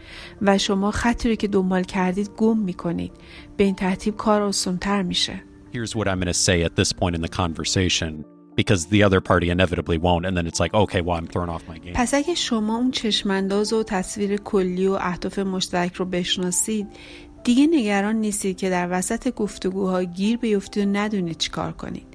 و 0.42 0.58
شما 0.58 0.90
خطی 0.90 1.28
رو 1.28 1.34
که 1.34 1.48
دنبال 1.48 1.82
کردید 1.82 2.30
گم 2.36 2.58
می‌کنید. 2.58 3.12
به 3.56 3.64
این 3.64 3.74
ترتیب 3.74 4.16
کار 4.16 4.42
آسانتر 4.42 5.02
میشه. 5.02 5.42
Here's 5.72 5.94
what 5.94 6.08
I'm 6.08 6.18
going 6.18 6.28
to 6.28 6.34
say 6.34 6.62
at 6.62 6.76
this 6.76 6.92
point 6.92 7.14
in 7.14 7.22
the 7.22 7.28
conversation 7.28 8.24
because 8.56 8.86
the 8.86 9.02
other 9.06 9.20
party 9.20 9.50
inevitably 9.50 9.98
won't. 9.98 10.24
And 10.26 10.36
then 10.36 10.46
it's 10.46 10.60
like, 10.64 10.74
okay, 10.74 11.00
well, 11.00 11.16
I'm 11.16 11.26
thrown 11.26 11.48
off 11.48 11.68
my 11.68 11.78
game. 11.78 11.94
پس 11.94 12.14
اگه 12.14 12.34
شما 12.34 12.76
اون 12.76 12.90
چشمانداز 12.90 13.72
و 13.72 13.82
تصویر 13.82 14.36
کلی 14.36 14.86
و 14.86 14.92
اهداف 14.92 15.38
مشترک 15.38 15.94
رو 15.94 16.04
بشناسید 16.04 16.86
دیگه 17.44 17.66
نگران 17.66 18.16
نیستید 18.16 18.56
که 18.56 18.70
در 18.70 18.88
وسط 18.90 19.34
گفتگوها 19.34 20.02
گیر 20.02 20.36
بیفتید 20.36 20.86
و 20.86 20.90
ندونید 20.90 21.38
چیکار 21.38 21.72
کنید 21.72 22.06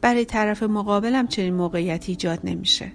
برای 0.00 0.24
طرف 0.24 0.62
مقابلم 0.62 1.26
چنین 1.26 1.54
موقعیتی 1.54 2.12
ایجاد 2.12 2.40
نمیشه 2.44 2.92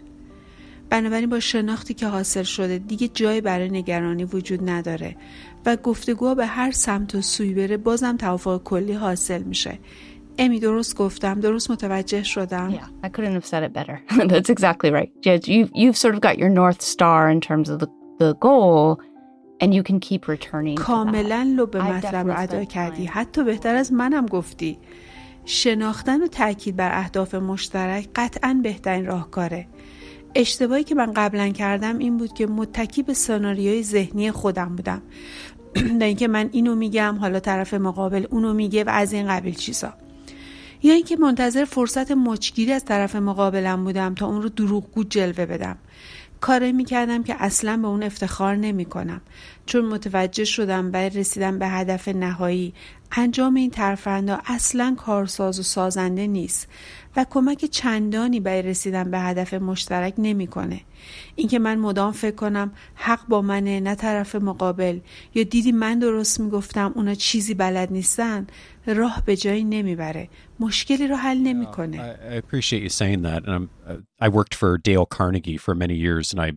بنابراین 0.89 1.29
با 1.29 1.39
شناختی 1.39 1.93
که 1.93 2.07
حاصل 2.07 2.43
شده 2.43 2.77
دیگه 2.77 3.07
جایی 3.07 3.41
برای 3.41 3.69
نگرانی 3.69 4.23
وجود 4.23 4.69
نداره 4.69 5.15
و 5.65 5.76
گفتگوها 5.76 6.36
به 6.36 6.45
هر 6.45 6.71
سمت 6.71 7.15
و 7.15 7.21
سوی 7.21 7.54
بره 7.54 7.78
بازم 7.78 8.17
توافق 8.17 8.63
کلی 8.63 8.93
حاصل 8.93 9.43
میشه 9.43 9.80
امی 10.38 10.60
درست 10.60 10.97
گفتم 10.97 11.39
درست 11.39 11.71
متوجه 11.71 12.23
شدم 12.23 12.71
Yeah, 12.71 13.06
I 13.06 13.10
couldn't 13.10 13.34
have 13.34 13.45
said 13.45 13.63
it 13.63 13.73
better. 13.73 14.02
That's 14.34 14.49
exactly 14.49 14.91
right. 14.91 15.12
Yeah, 15.26 15.39
you've, 15.45 15.71
you've 15.73 15.97
sort 15.97 16.15
of 16.15 16.21
got 16.21 16.38
your 16.38 16.49
North 16.49 16.82
Star 16.82 17.30
in 17.30 17.39
terms 17.41 17.69
of 17.69 17.80
the, 17.80 17.89
the 18.19 18.34
goal, 18.36 18.99
and 19.62 19.73
you 19.73 19.84
can 19.84 19.99
keep 19.99 20.28
returning. 20.28 20.78
کاملا 20.78 21.43
لب 21.58 21.78
مطلب 21.78 22.28
رو 22.28 22.39
ادا 22.39 22.63
کردی. 22.63 23.06
حتی 23.06 23.43
بهتر 23.43 23.76
از 23.76 23.93
منم 23.93 24.26
گفتی 24.26 24.80
شناختن 25.45 26.23
و 26.23 26.28
تاکید 26.28 26.76
بر 26.76 26.99
اهداف 26.99 27.36
مشترک 27.36 28.10
قطعا 28.15 28.60
بهترین 28.63 29.06
راهکاره 29.06 29.67
اشتباهی 30.36 30.84
که 30.84 30.95
من 30.95 31.13
قبلا 31.13 31.49
کردم 31.49 31.97
این 31.97 32.17
بود 32.17 32.34
که 32.34 32.47
متکی 32.47 33.04
به 33.04 33.13
سناریوی 33.13 33.84
ذهنی 33.84 34.32
خودم 34.32 34.76
بودم 34.76 35.02
در 35.99 36.05
اینکه 36.05 36.27
من 36.27 36.49
اینو 36.51 36.75
میگم 36.75 37.17
حالا 37.21 37.39
طرف 37.39 37.73
مقابل 37.73 38.25
اونو 38.29 38.53
میگه 38.53 38.83
و 38.83 38.89
از 38.89 39.13
این 39.13 39.27
قبیل 39.27 39.55
چیزا. 39.55 39.93
یا 40.83 40.93
اینکه 40.93 41.15
منتظر 41.15 41.65
فرصت 41.65 42.12
مچگیری 42.12 42.71
از 42.71 42.86
طرف 42.86 43.15
مقابلم 43.15 43.83
بودم 43.83 44.15
تا 44.15 44.27
اون 44.27 44.41
رو 44.41 44.49
دروغگو 44.49 45.03
جلوه 45.03 45.45
بدم. 45.45 45.77
کاری 46.41 46.71
می‌کردم 46.71 47.23
که 47.23 47.36
اصلا 47.39 47.77
به 47.77 47.88
اون 47.88 48.03
افتخار 48.03 48.55
نمی 48.55 48.86
کنم 48.86 49.21
چون 49.65 49.86
متوجه 49.86 50.45
شدم 50.45 50.91
برای 50.91 51.09
رسیدن 51.09 51.59
به 51.59 51.67
هدف 51.67 52.07
نهایی. 52.07 52.73
انجام 53.12 53.55
این 53.55 53.69
ترفندا 53.69 54.39
اصلا 54.45 54.95
کارساز 54.97 55.59
و 55.59 55.63
سازنده 55.63 56.27
نیست. 56.27 56.67
و 57.15 57.26
کمک 57.30 57.65
چندانی 57.65 58.39
برای 58.39 58.62
رسیدن 58.62 59.12
به 59.12 59.19
هدف 59.19 59.54
مشترک 59.54 60.13
نمی‌کنه. 60.17 60.82
اینکه 61.36 61.60
من 61.60 61.80
مدام 61.80 62.12
فکر 62.12 62.36
کنم 62.36 62.71
حق 62.95 63.28
با 63.28 63.41
منه 63.41 63.80
نه 63.80 63.95
طرف 63.95 64.36
مقابل 64.36 64.99
یا 65.36 65.43
دیدی 65.43 65.71
من 65.71 65.99
درست 65.99 66.39
می‌گفتم 66.39 66.91
اونا 66.95 67.15
چیزی 67.15 67.54
بلد 67.54 67.91
نیستن 67.91 68.47
راه 68.86 69.23
به 69.26 69.38
جایی 69.38 69.63
نمی‌بره 69.63 70.30
مشکلی 70.60 71.08
رو 71.08 71.15
حل 71.15 71.38
نمی‌کنه 71.38 72.15
I, 72.15 72.36
appreciate 72.36 72.84
you 72.84 72.89
saying 72.89 73.21
that. 73.21 73.45
And 73.45 73.54
I'm, 73.54 73.69
I 74.21 74.30
worked 74.30 74.56
for 74.56 74.78
Dale 74.78 75.06
Carnegie 75.06 75.58
for 75.58 75.76
many 75.76 75.95
years, 75.95 76.34
and 76.34 76.41
I, 76.41 76.49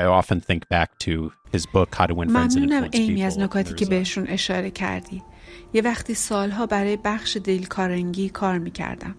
I 0.00 0.04
often 0.04 0.40
think 0.40 0.68
back 0.68 0.98
to 1.06 1.32
his 1.52 1.66
book, 1.66 1.94
How 1.94 2.06
to 2.06 2.14
Win 2.14 2.28
Friends 2.30 2.54
and 2.56 2.62
ممنونم 2.62 2.84
Influence 2.84 2.94
ایمی 2.94 3.22
از 3.22 3.38
People. 3.38 3.42
نکاتی 3.42 3.74
که 3.74 3.86
بهشون 3.86 4.26
اشاره 4.28 4.70
کردی 4.70 5.22
یه 5.72 5.82
وقتی 5.82 6.14
سالها 6.14 6.66
برای 6.66 6.96
بخش 6.96 7.36
دیل 7.36 7.66
کارنگی 7.66 8.28
کار 8.28 8.58
می‌کردم 8.58 9.14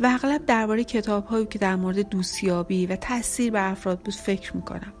و 0.00 0.10
اغلب 0.14 0.46
درباره 0.46 0.84
کتاب 0.84 1.26
هایی 1.26 1.46
که 1.46 1.58
در 1.58 1.76
مورد 1.76 2.08
دوستیابی 2.08 2.86
و 2.86 2.96
تاثیر 2.96 3.52
بر 3.52 3.70
افراد 3.70 4.00
بود 4.00 4.14
فکر 4.14 4.56
می‌کنم. 4.56 4.92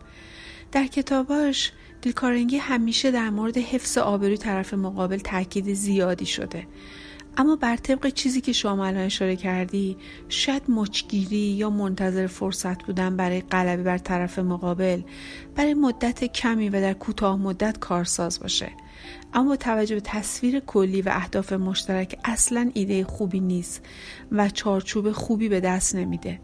در 0.72 0.86
کتاباش 0.86 1.72
دیل 2.02 2.12
کارنگی 2.12 2.56
همیشه 2.56 3.10
در 3.10 3.30
مورد 3.30 3.58
حفظ 3.58 3.98
آبروی 3.98 4.36
طرف 4.36 4.74
مقابل 4.74 5.18
تاکید 5.18 5.74
زیادی 5.74 6.26
شده. 6.26 6.66
اما 7.36 7.56
بر 7.56 7.76
طبق 7.76 8.08
چیزی 8.08 8.40
که 8.40 8.52
شما 8.52 8.86
الان 8.86 9.02
اشاره 9.02 9.36
کردی 9.36 9.96
شاید 10.28 10.62
مچگیری 10.68 11.36
یا 11.36 11.70
منتظر 11.70 12.26
فرصت 12.26 12.82
بودن 12.82 13.16
برای 13.16 13.40
غلبه 13.40 13.82
بر 13.82 13.98
طرف 13.98 14.38
مقابل 14.38 15.02
برای 15.56 15.74
مدت 15.74 16.24
کمی 16.24 16.68
و 16.68 16.72
در 16.72 16.92
کوتاه 16.92 17.36
مدت 17.36 17.78
کارساز 17.78 18.40
باشه. 18.40 18.72
اما 19.34 19.56
توجه 19.56 19.94
به 19.94 20.00
تصویر 20.00 20.60
کلی 20.60 21.02
و 21.02 21.08
اهداف 21.12 21.52
مشترک 21.52 22.18
اصلا 22.24 22.70
ایده 22.74 23.04
خوبی 23.04 23.40
نیست 23.40 23.82
و 24.32 24.48
چارچوب 24.48 25.12
خوبی 25.12 25.48
به 25.48 25.60
دست 25.60 25.94
نمیده. 25.94 26.40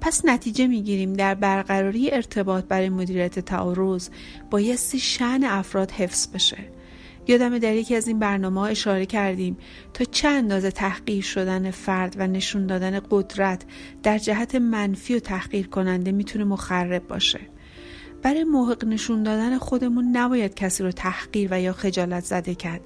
پس 0.00 0.24
نتیجه 0.24 0.66
می‌گیریم 0.66 1.12
در 1.12 1.34
برقراری 1.34 2.10
ارتباط 2.10 2.64
برای 2.64 2.88
مدیریت 2.88 3.38
تعارض 3.38 4.08
بایستی 4.50 4.98
شعن 4.98 5.44
افراد 5.44 5.90
حفظ 5.90 6.26
بشه. 6.26 6.58
یادم 7.28 7.58
در 7.58 7.74
یکی 7.74 7.96
از 7.96 8.08
این 8.08 8.18
برنامه 8.18 8.60
ها 8.60 8.66
اشاره 8.66 9.06
کردیم 9.06 9.56
تا 9.94 10.04
چه 10.04 10.28
اندازه 10.28 10.70
تحقیر 10.70 11.22
شدن 11.22 11.70
فرد 11.70 12.14
و 12.18 12.26
نشون 12.26 12.66
دادن 12.66 13.00
قدرت 13.10 13.64
در 14.02 14.18
جهت 14.18 14.54
منفی 14.54 15.14
و 15.14 15.18
تحقیر 15.18 15.66
کننده 15.66 16.12
می‌تونه 16.12 16.44
مخرب 16.44 17.08
باشه. 17.08 17.40
برای 18.22 18.44
محق 18.44 18.84
نشون 18.84 19.22
دادن 19.22 19.58
خودمون 19.58 20.16
نباید 20.16 20.54
کسی 20.54 20.82
رو 20.82 20.92
تحقیر 20.92 21.48
و 21.50 21.60
یا 21.60 21.72
خجالت 21.72 22.24
زده 22.24 22.54
کرد. 22.54 22.80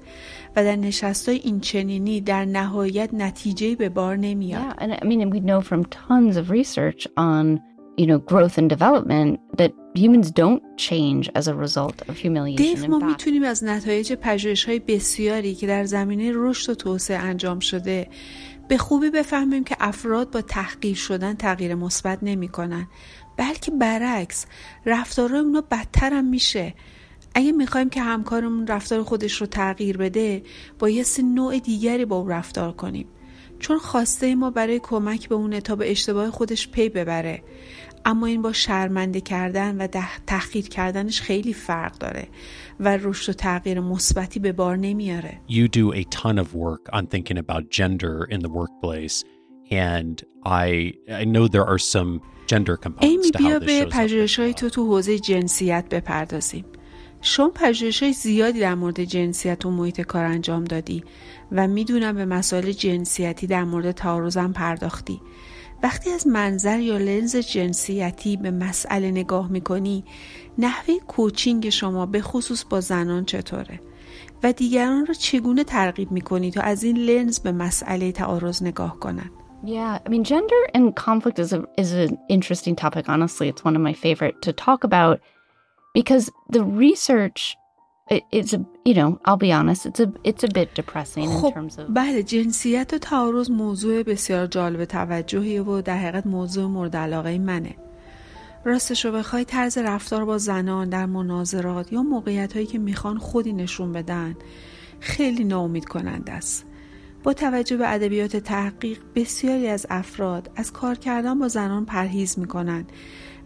و 0.55 0.63
در 0.63 0.75
نشستای 0.75 1.35
این 1.35 1.59
چنینی 1.59 2.21
در 2.21 2.45
نهایت 2.45 3.13
نتیجه 3.13 3.75
به 3.75 3.89
بار 3.89 4.17
نمیاد. 4.17 4.61
Yeah, 4.61 4.83
and 4.83 4.91
I 4.91 5.05
mean, 5.05 5.29
we 5.29 5.39
know 5.39 5.61
from 5.61 5.85
tons 5.85 6.37
of 6.37 6.49
research 6.49 7.07
on, 7.17 7.59
you 7.97 8.05
know, 8.05 8.19
growth 8.31 8.57
and 8.57 8.69
development 8.69 9.39
that 9.57 9.71
humans 9.95 10.31
don't 10.31 10.63
change 10.77 11.23
as 11.39 11.47
a 11.47 11.55
result 11.65 11.97
of 12.09 12.17
humiliation. 12.17 12.57
دیو 12.57 12.87
ما 12.87 12.99
می‌تونیم 12.99 13.43
از 13.43 13.63
نتایج 13.63 14.13
پژوهش 14.13 14.65
های 14.65 14.79
بسیاری 14.79 15.55
که 15.55 15.67
در 15.67 15.85
زمینه 15.85 16.31
رشد 16.35 16.71
و 16.71 16.75
توسعه 16.75 17.17
انجام 17.17 17.59
شده 17.59 18.07
به 18.67 18.77
خوبی 18.77 19.09
بفهمیم 19.09 19.63
که 19.63 19.75
افراد 19.79 20.31
با 20.31 20.41
تحقیر 20.41 20.95
شدن 20.95 21.33
تغییر 21.33 21.75
مثبت 21.75 22.19
نمی‌کنن. 22.21 22.87
بلکه 23.37 23.71
برعکس 23.71 24.45
رفتارهای 24.85 25.39
اونا 25.39 25.61
بدتر 25.71 26.13
هم 26.13 26.25
میشه. 26.25 26.73
اگه 27.35 27.51
می‌خوایم 27.51 27.89
که 27.89 28.01
همکارمون 28.01 28.67
رفتار 28.67 29.03
خودش 29.03 29.41
رو 29.41 29.47
تغییر 29.47 29.97
بده 29.97 30.43
بایستی 30.79 31.23
نوع 31.23 31.59
دیگری 31.59 32.05
با 32.05 32.15
اون 32.15 32.29
رفتار 32.29 32.71
کنیم. 32.71 33.07
چون 33.59 33.77
خواسته 33.77 34.35
ما 34.35 34.49
برای 34.49 34.79
کمک 34.83 35.29
به 35.29 35.35
اونه 35.35 35.61
تا 35.61 35.75
به 35.75 35.91
اشتباه 35.91 36.31
خودش 36.31 36.67
پی 36.67 36.89
ببره. 36.89 37.43
اما 38.05 38.25
این 38.25 38.41
با 38.41 38.53
شرمنده 38.53 39.21
کردن 39.21 39.77
و 39.77 39.87
تحقیر 40.27 40.67
کردنش 40.67 41.21
خیلی 41.21 41.53
فرق 41.53 41.97
داره 41.97 42.27
و 42.79 42.97
رشد 42.97 43.29
و 43.29 43.33
تغییر 43.33 43.79
مثبتی 43.79 44.39
به 44.39 44.51
بار 44.51 44.77
نمیاره. 44.77 45.41
You 45.49 45.67
do 45.67 45.93
a 45.93 46.03
ton 46.03 46.39
of 46.39 46.55
work 46.55 46.93
on 46.93 47.07
thinking 47.07 47.37
about 47.37 47.69
gender 47.69 48.27
in 48.31 48.39
the 48.39 48.49
workplace 48.49 49.23
and 49.71 50.23
I 50.45 50.93
I 51.21 51.25
know 51.25 51.47
there 51.47 51.67
are 51.73 51.79
some 51.95 52.21
ایمی 52.99 53.31
بیا 53.37 53.59
به 53.59 53.85
پژوهش 53.85 54.39
های 54.39 54.53
تو 54.53 54.69
تو 54.69 54.85
حوزه 54.85 55.19
جنسیت 55.19 55.85
بپردازیم. 55.91 56.65
شما 57.21 57.49
پژوهش 57.49 58.03
های 58.03 58.13
زیادی 58.13 58.59
در 58.59 58.75
مورد 58.75 59.03
جنسیت 59.03 59.65
و 59.65 59.71
محیط 59.71 60.01
کار 60.01 60.25
انجام 60.25 60.63
دادی 60.63 61.03
و 61.51 61.67
می‌دونم 61.67 62.15
به 62.15 62.25
مسائل 62.25 62.71
جنسیتی 62.71 63.47
در 63.47 63.63
مورد 63.63 63.91
تعارضم 63.91 64.53
پرداختی. 64.53 65.21
وقتی 65.83 66.09
از 66.09 66.27
منظر 66.27 66.79
یا 66.79 66.97
لنز 66.97 67.35
جنسیتی 67.35 68.37
به 68.37 68.51
مسئله 68.51 69.11
نگاه 69.11 69.51
می‌کنی 69.51 70.03
نحوه 70.57 70.99
کوچینگ 71.07 71.69
شما 71.69 72.05
به 72.05 72.21
خصوص 72.21 72.65
با 72.69 72.81
زنان 72.81 73.25
چطوره؟ 73.25 73.79
و 74.43 74.53
دیگران 74.53 75.05
را 75.05 75.13
چگونه 75.13 75.63
ترغیب 75.63 76.11
می‌کنی 76.11 76.51
تا 76.51 76.61
از 76.61 76.83
این 76.83 76.97
لنز 76.97 77.39
به 77.39 77.51
مسئله 77.51 78.11
تعارض 78.11 78.63
نگاه 78.63 78.99
کنند 78.99 79.31
Yeah, 79.67 79.99
I 80.05 80.07
mean, 80.07 80.23
gender 80.23 80.61
and 80.73 80.95
conflict 80.95 81.39
is 81.39 81.51
a 81.51 81.59
is 81.77 81.91
an 81.91 82.17
interesting 82.29 82.75
topic. 82.83 83.09
Honestly, 83.09 83.49
it's 83.49 83.63
one 83.65 83.75
of 83.75 83.81
my 83.81 83.91
favorite 83.91 84.41
to 84.43 84.53
talk 84.53 84.85
about 84.85 85.19
because 85.93 86.25
the 86.55 86.63
research 86.63 87.39
it's 88.31 88.53
a 88.53 88.65
you 88.85 88.93
know 88.93 89.19
I'll 89.25 89.37
be 89.37 89.51
honest 89.51 89.85
it's 89.85 89.99
a 89.99 90.07
it's 90.23 90.43
a 90.43 90.47
bit 90.47 90.73
depressing 90.75 91.23
in 91.23 91.51
terms 91.51 91.77
of 91.77 91.87
بله 91.89 92.23
جنسیت 92.23 92.93
و 92.93 92.97
تعارض 92.97 93.51
موضوع 93.51 94.03
بسیار 94.03 94.45
جالب 94.45 94.85
توجهی 94.85 95.59
و 95.59 95.81
در 95.81 95.97
حقیقت 95.97 96.27
موضوع 96.27 96.65
مورد 96.65 96.95
علاقه 96.95 97.37
منه 97.37 97.75
راستش 98.65 99.05
رو 99.05 99.11
بخوای 99.11 99.45
طرز 99.45 99.77
رفتار 99.77 100.25
با 100.25 100.37
زنان 100.37 100.89
در 100.89 101.05
مناظرات 101.05 101.93
یا 101.93 102.03
موقعیت 102.03 102.53
هایی 102.53 102.65
که 102.65 102.79
می‌خوان 102.79 103.17
خودی 103.17 103.53
نشون 103.53 103.91
بدن 103.91 104.35
خیلی 104.99 105.43
ناامید 105.43 105.85
کننده 105.85 106.31
است 106.31 106.65
با 107.23 107.33
توجه 107.33 107.77
به 107.77 107.93
ادبیات 107.93 108.37
تحقیق 108.37 108.99
بسیاری 109.15 109.67
از 109.67 109.85
افراد 109.89 110.51
از 110.55 110.73
کار 110.73 110.95
کردن 110.95 111.39
با 111.39 111.47
زنان 111.47 111.85
پرهیز 111.85 112.39
می‌کنند 112.39 112.91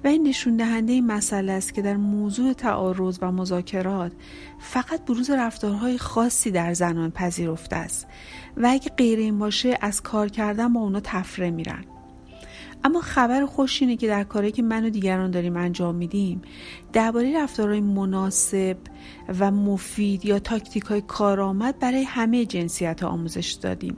و 0.03 0.07
این 0.07 0.27
نشون 0.27 0.55
دهنده 0.55 0.93
این 0.93 1.05
مسئله 1.05 1.51
است 1.51 1.73
که 1.73 1.81
در 1.81 1.97
موضوع 1.97 2.53
تعارض 2.53 3.19
و 3.21 3.31
مذاکرات 3.31 4.11
فقط 4.59 5.05
بروز 5.05 5.29
رفتارهای 5.29 5.97
خاصی 5.97 6.51
در 6.51 6.73
زنان 6.73 7.11
پذیرفته 7.11 7.75
است 7.75 8.07
و 8.57 8.67
اگه 8.71 8.89
غیر 8.97 9.19
این 9.19 9.39
باشه 9.39 9.77
از 9.81 10.01
کار 10.01 10.29
کردن 10.29 10.73
با 10.73 10.79
اونا 10.79 10.99
تفره 11.03 11.51
میرن. 11.51 11.83
اما 12.83 13.01
خبر 13.01 13.45
خوش 13.45 13.81
اینه 13.81 13.97
که 13.97 14.07
در 14.07 14.23
کاری 14.23 14.51
که 14.51 14.61
من 14.61 14.85
و 14.85 14.89
دیگران 14.89 15.31
داریم 15.31 15.57
انجام 15.57 15.95
میدیم 15.95 16.41
درباره 16.93 17.43
رفتارهای 17.43 17.81
مناسب 17.81 18.77
و 19.39 19.51
مفید 19.51 20.25
یا 20.25 20.39
تاکتیک 20.39 20.83
های 20.83 21.01
کارآمد 21.01 21.79
برای 21.79 22.03
همه 22.03 22.45
جنسیت 22.45 23.03
ها 23.03 23.09
آموزش 23.09 23.51
دادیم. 23.51 23.97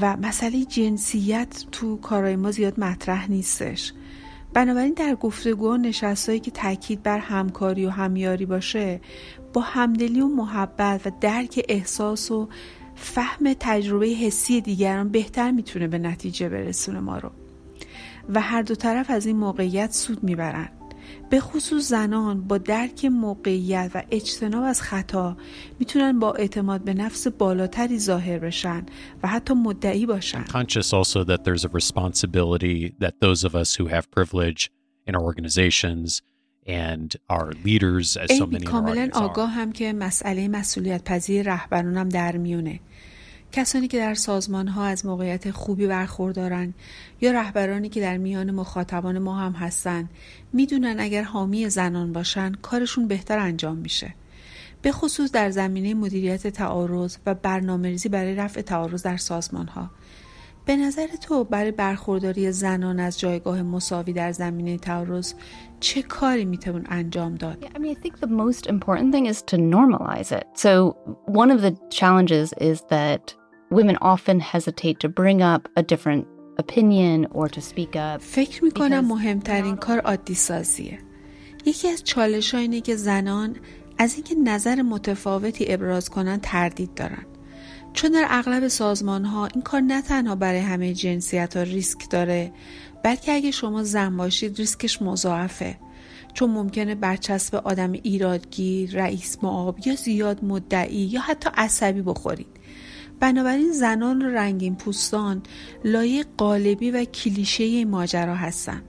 و 0.00 0.16
مسئله 0.16 0.64
جنسیت 0.64 1.64
تو 1.72 1.96
کارهای 1.96 2.36
ما 2.36 2.50
زیاد 2.50 2.80
مطرح 2.80 3.30
نیستش. 3.30 3.92
بنابراین 4.54 4.94
در 4.94 5.14
گفتگو 5.14 5.76
نشستهایی 5.76 6.40
که 6.40 6.50
تاکید 6.50 7.02
بر 7.02 7.18
همکاری 7.18 7.86
و 7.86 7.90
همیاری 7.90 8.46
باشه 8.46 9.00
با 9.52 9.60
همدلی 9.60 10.20
و 10.20 10.28
محبت 10.28 11.06
و 11.06 11.10
درک 11.20 11.64
احساس 11.68 12.30
و 12.30 12.48
فهم 12.94 13.54
تجربه 13.60 14.06
حسی 14.06 14.60
دیگران 14.60 15.08
بهتر 15.08 15.50
می‌تونه 15.50 15.88
به 15.88 15.98
نتیجه 15.98 16.48
برسونه 16.48 17.00
ما 17.00 17.18
رو. 17.18 17.30
و 18.28 18.40
هر 18.40 18.62
دو 18.62 18.74
طرف 18.74 19.10
از 19.10 19.26
این 19.26 19.36
موقعیت 19.36 19.92
سود 19.92 20.24
می‌برن 20.24 20.68
به 21.30 21.40
خصوص 21.40 21.88
زنان 21.88 22.40
با 22.40 22.58
درک 22.58 23.04
موقعیت 23.04 23.90
و 23.94 24.02
اجتناب 24.10 24.64
از 24.64 24.82
خطا 24.82 25.36
می‌تونن 25.78 26.18
با 26.18 26.32
اعتماد 26.32 26.84
به 26.84 26.94
نفس 26.94 27.26
بالاتری 27.26 27.98
ظاهر 27.98 28.38
بشن 28.38 28.86
و 29.22 29.28
حتی 29.28 29.54
مدعی 29.54 30.06
باشن. 30.06 30.44
Conscious 30.44 30.92
also 30.92 31.24
that 31.24 31.44
there's 31.44 31.64
a 31.64 31.68
responsibility 31.68 32.94
that 33.00 33.12
those 33.20 33.44
of 33.44 33.54
us 33.54 33.76
who 33.76 33.86
have 33.86 34.10
privilege 34.10 34.70
in 35.06 35.14
our 35.14 35.22
organizations 35.22 36.22
and 36.66 37.16
our 37.30 37.52
leaders 37.64 38.16
as 38.16 38.38
so 38.38 38.46
many 38.46 38.64
کاملا 38.64 39.08
آگاه 39.14 39.50
هم 39.50 39.72
که 39.72 39.92
مسئله 39.92 40.48
مسئولیت 40.48 41.04
پذیر 41.04 41.42
رهبرانم 41.46 42.08
در 42.08 42.36
میونه. 42.36 42.80
کسانی 43.52 43.88
که 43.88 43.98
در 43.98 44.14
سازمان 44.14 44.68
ها 44.68 44.84
از 44.84 45.06
موقعیت 45.06 45.50
خوبی 45.50 45.86
برخوردارن 45.86 46.74
یا 47.20 47.32
رهبرانی 47.32 47.88
که 47.88 48.00
در 48.00 48.16
میان 48.16 48.50
مخاطبان 48.50 49.18
ما 49.18 49.38
هم 49.38 49.52
هستن 49.52 50.08
می‌دونن 50.52 50.96
اگر 50.98 51.22
حامی 51.22 51.68
زنان 51.68 52.12
باشن 52.12 52.52
کارشون 52.52 53.08
بهتر 53.08 53.38
انجام 53.38 53.76
میشه. 53.76 54.14
به 54.82 54.92
خصوص 54.92 55.32
در 55.32 55.50
زمینه 55.50 55.94
مدیریت 55.94 56.46
تعارض 56.46 57.16
و 57.26 57.34
برنامه 57.34 57.88
ریزی 57.88 58.08
برای 58.08 58.34
رفع 58.34 58.60
تعارض 58.60 59.02
در 59.02 59.16
سازمان 59.16 59.66
ها 59.66 59.90
به 60.68 60.76
نظر 60.76 61.06
تو 61.06 61.44
برای 61.44 61.70
برخورداری 61.70 62.52
زنان 62.52 63.00
از 63.00 63.18
جایگاه 63.18 63.62
مساوی 63.62 64.12
در 64.12 64.32
زمینه 64.32 64.78
تعارض 64.78 65.34
چه 65.80 66.02
کاری 66.02 66.44
میتون 66.44 66.84
انجام 66.88 67.34
داد؟ 67.34 67.64
I 67.64 67.78
mean, 67.78 67.96
I 67.96 68.00
think 68.02 68.20
the 68.20 68.26
most 68.26 68.66
important 68.66 69.12
thing 69.14 69.26
is 69.26 69.42
to 69.42 69.56
normalize 69.56 70.30
it. 70.38 70.44
So 70.54 70.96
one 71.26 71.50
of 71.50 71.60
the 71.62 71.72
challenges 71.90 72.52
is 72.70 72.80
that 72.90 73.34
women 73.70 73.96
often 74.12 74.40
hesitate 74.40 74.96
to 75.00 75.08
bring 75.08 75.40
up 75.40 75.62
a 75.76 75.82
different 75.82 76.24
opinion 76.58 77.26
or 77.30 77.48
to 77.48 77.60
speak 77.60 77.96
up. 77.96 78.20
فکر 78.20 78.64
می‌کنم 78.64 79.04
مهمترین 79.04 79.76
کار 79.76 79.98
عادی 79.98 80.34
سازیه. 80.34 80.98
یکی 81.66 81.88
از 81.88 82.04
چالش 82.04 82.54
اینه 82.54 82.80
که 82.80 82.96
زنان 82.96 83.56
از 83.98 84.14
اینکه 84.14 84.34
نظر 84.34 84.82
متفاوتی 84.82 85.64
ابراز 85.68 86.10
کنن 86.10 86.38
تردید 86.42 86.94
دارن. 86.94 87.26
چون 87.98 88.10
در 88.10 88.26
اغلب 88.30 88.68
سازمان 88.68 89.24
ها 89.24 89.46
این 89.46 89.62
کار 89.62 89.80
نه 89.80 90.02
تنها 90.02 90.34
برای 90.34 90.60
همه 90.60 90.94
جنسیت 90.94 91.56
ها 91.56 91.62
ریسک 91.62 92.10
داره 92.10 92.52
بلکه 93.04 93.32
اگه 93.32 93.50
شما 93.50 93.82
زن 93.82 94.16
باشید 94.16 94.58
ریسکش 94.58 95.02
مضاعفه. 95.02 95.76
چون 96.34 96.50
ممکنه 96.50 96.94
برچسب 96.94 97.54
آدم 97.54 97.92
ایرادگیر، 97.92 98.90
رئیس 98.96 99.38
معاب 99.42 99.86
یا 99.86 99.94
زیاد 99.94 100.44
مدعی 100.44 100.96
یا 100.96 101.20
حتی 101.20 101.50
عصبی 101.54 102.02
بخورید. 102.02 102.46
بنابراین 103.20 103.72
زنان 103.72 104.22
رنگین 104.22 104.76
پوستان 104.76 105.42
لایه 105.84 106.24
قالبی 106.36 106.90
و 106.90 107.04
کلیشه 107.04 107.84
ماجرا 107.84 108.34
هستن. 108.34 108.82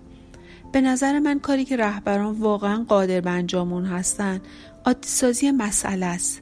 به 0.72 0.82
نظر 0.82 1.20
من 1.20 1.40
کاری 1.40 1.66
که 1.66 1.78
رهبران 1.78 2.36
واقعا 2.36 2.84
قادر 2.84 3.22
به 3.22 3.30
انجامون 3.30 3.86
هستن 3.86 4.42
عادی 4.86 5.52
مسئله 5.52 6.06
است. 6.06 6.42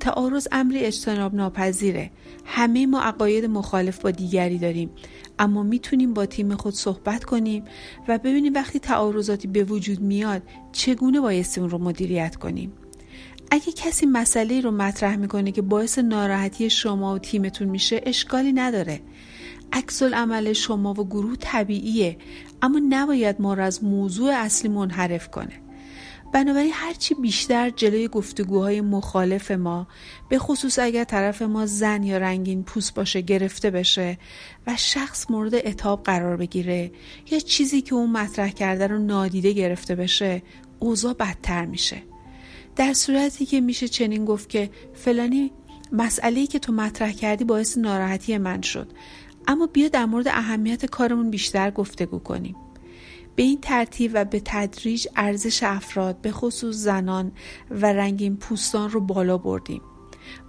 تعارض 0.00 0.48
امری 0.52 0.78
اجتناب 0.78 1.34
ناپذیره 1.34 2.10
همه 2.44 2.86
ما 2.86 3.00
عقاید 3.00 3.44
مخالف 3.44 3.98
با 3.98 4.10
دیگری 4.10 4.58
داریم. 4.58 4.90
اما 5.38 5.62
می‌تونیم 5.62 6.14
با 6.14 6.26
تیم 6.26 6.56
خود 6.56 6.74
صحبت 6.74 7.24
کنیم 7.24 7.64
و 8.08 8.18
ببینیم 8.18 8.54
وقتی 8.54 8.78
تعارضاتی 8.78 9.48
به 9.48 9.64
وجود 9.64 10.00
میاد 10.00 10.42
چگونه 10.72 11.20
بایستی 11.20 11.60
اون 11.60 11.70
رو 11.70 11.78
مدیریت 11.78 12.36
کنیم. 12.36 12.72
اگه 13.50 13.72
کسی 13.72 14.06
مسئله 14.06 14.60
رو 14.60 14.70
مطرح 14.70 15.16
می‌کنه 15.16 15.52
که 15.52 15.62
باعث 15.62 15.98
ناراحتی 15.98 16.70
شما 16.70 17.14
و 17.14 17.18
تیمتون 17.18 17.68
میشه 17.68 18.00
اشکالی 18.06 18.52
نداره. 18.52 19.00
عکس 19.72 20.02
عمل 20.02 20.52
شما 20.52 20.90
و 20.90 21.08
گروه 21.08 21.36
طبیعیه 21.40 22.16
اما 22.62 22.80
نباید 22.88 23.40
ما 23.40 23.54
را 23.54 23.64
از 23.64 23.84
موضوع 23.84 24.32
اصلی 24.34 24.70
منحرف 24.70 25.30
کنه. 25.30 25.63
بنابراین 26.34 26.70
هرچی 26.74 27.14
بیشتر 27.14 27.70
جلوی 27.70 28.08
گفتگوهای 28.08 28.80
مخالف 28.80 29.50
ما 29.50 29.86
به 30.28 30.38
خصوص 30.38 30.78
اگر 30.78 31.04
طرف 31.04 31.42
ما 31.42 31.66
زن 31.66 32.02
یا 32.02 32.18
رنگین 32.18 32.62
پوست 32.62 32.94
باشه 32.94 33.20
گرفته 33.20 33.70
بشه 33.70 34.18
و 34.66 34.76
شخص 34.76 35.30
مورد 35.30 35.54
اتاب 35.54 36.02
قرار 36.02 36.36
بگیره 36.36 36.92
یا 37.30 37.38
چیزی 37.38 37.82
که 37.82 37.94
اون 37.94 38.10
مطرح 38.10 38.50
کرده 38.50 38.86
رو 38.86 38.98
نادیده 38.98 39.52
گرفته 39.52 39.94
بشه 39.94 40.42
اوضاع 40.78 41.12
بدتر 41.12 41.64
میشه. 41.64 42.02
در 42.76 42.92
صورتی 42.92 43.46
که 43.46 43.60
میشه 43.60 43.88
چنین 43.88 44.24
گفت 44.24 44.48
که 44.48 44.70
فلانی 44.94 45.50
مسئله 45.92 46.46
که 46.46 46.58
تو 46.58 46.72
مطرح 46.72 47.12
کردی 47.12 47.44
باعث 47.44 47.78
ناراحتی 47.78 48.38
من 48.38 48.62
شد. 48.62 48.88
اما 49.46 49.66
بیا 49.66 49.88
در 49.88 50.04
مورد 50.04 50.28
اهمیت 50.28 50.86
کارمون 50.86 51.30
بیشتر 51.30 51.70
گفتگو 51.70 52.18
کنیم. 52.18 52.56
به 53.36 53.42
این 53.42 53.60
ترتیب 53.60 54.10
و 54.14 54.24
به 54.24 54.42
تدریج 54.44 55.08
ارزش 55.16 55.62
افراد 55.62 56.20
به 56.20 56.32
خصوص 56.32 56.74
زنان 56.76 57.32
و 57.70 57.86
رنگین 57.86 58.36
پوستان 58.36 58.90
رو 58.90 59.00
بالا 59.00 59.38
بردیم. 59.38 59.82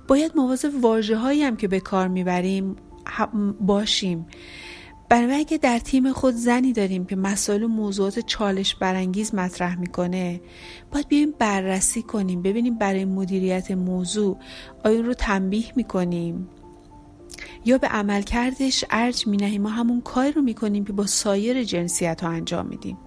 باید 0.08 0.32
مواظب 0.36 0.84
واجه 0.84 1.18
هایی 1.18 1.44
هم 1.44 1.58
که 1.58 1.68
به 1.68 1.80
کار 1.80 2.08
می‌بریم 2.08 2.76
باشیم. 3.60 4.26
بنابراین 5.10 5.40
اگه 5.40 5.58
در 5.58 5.80
تیم 5.80 6.12
خود 6.12 6.34
زنی 6.34 6.74
داریم 6.74 7.06
که 7.06 7.16
مسائل 7.16 7.64
و 7.64 7.68
موضوعات 7.68 8.20
چالش 8.20 8.76
برانگیز 8.76 9.36
مطرح 9.36 9.80
می‌کنه 9.80 10.42
باید 10.92 11.08
بیایم 11.08 11.34
بررسی 11.40 12.02
کنیم 12.02 12.42
ببینیم 12.42 12.78
برای 12.78 13.06
مدیریت 13.06 13.72
موضوع 13.72 14.38
آیا 14.86 15.02
رو 15.02 15.14
تنبیه 15.14 15.74
می‌کنیم؟ 15.76 16.50
یا 17.66 17.78
به 17.78 17.88
عمل 17.88 18.22
کردش 18.22 18.86
ارج 18.90 19.28
می 19.28 19.38
نهیم 19.38 19.62
ما 19.62 19.70
همون 19.70 20.02
کاری 20.02 20.32
رو 20.32 20.42
می‌کنیم 20.42 20.86
که 20.86 20.94
با 20.94 21.06
سایر 21.06 21.64
جنسیت 21.64 22.22
ها 22.22 22.30
انجام 22.30 22.66
میدیم. 22.66 22.98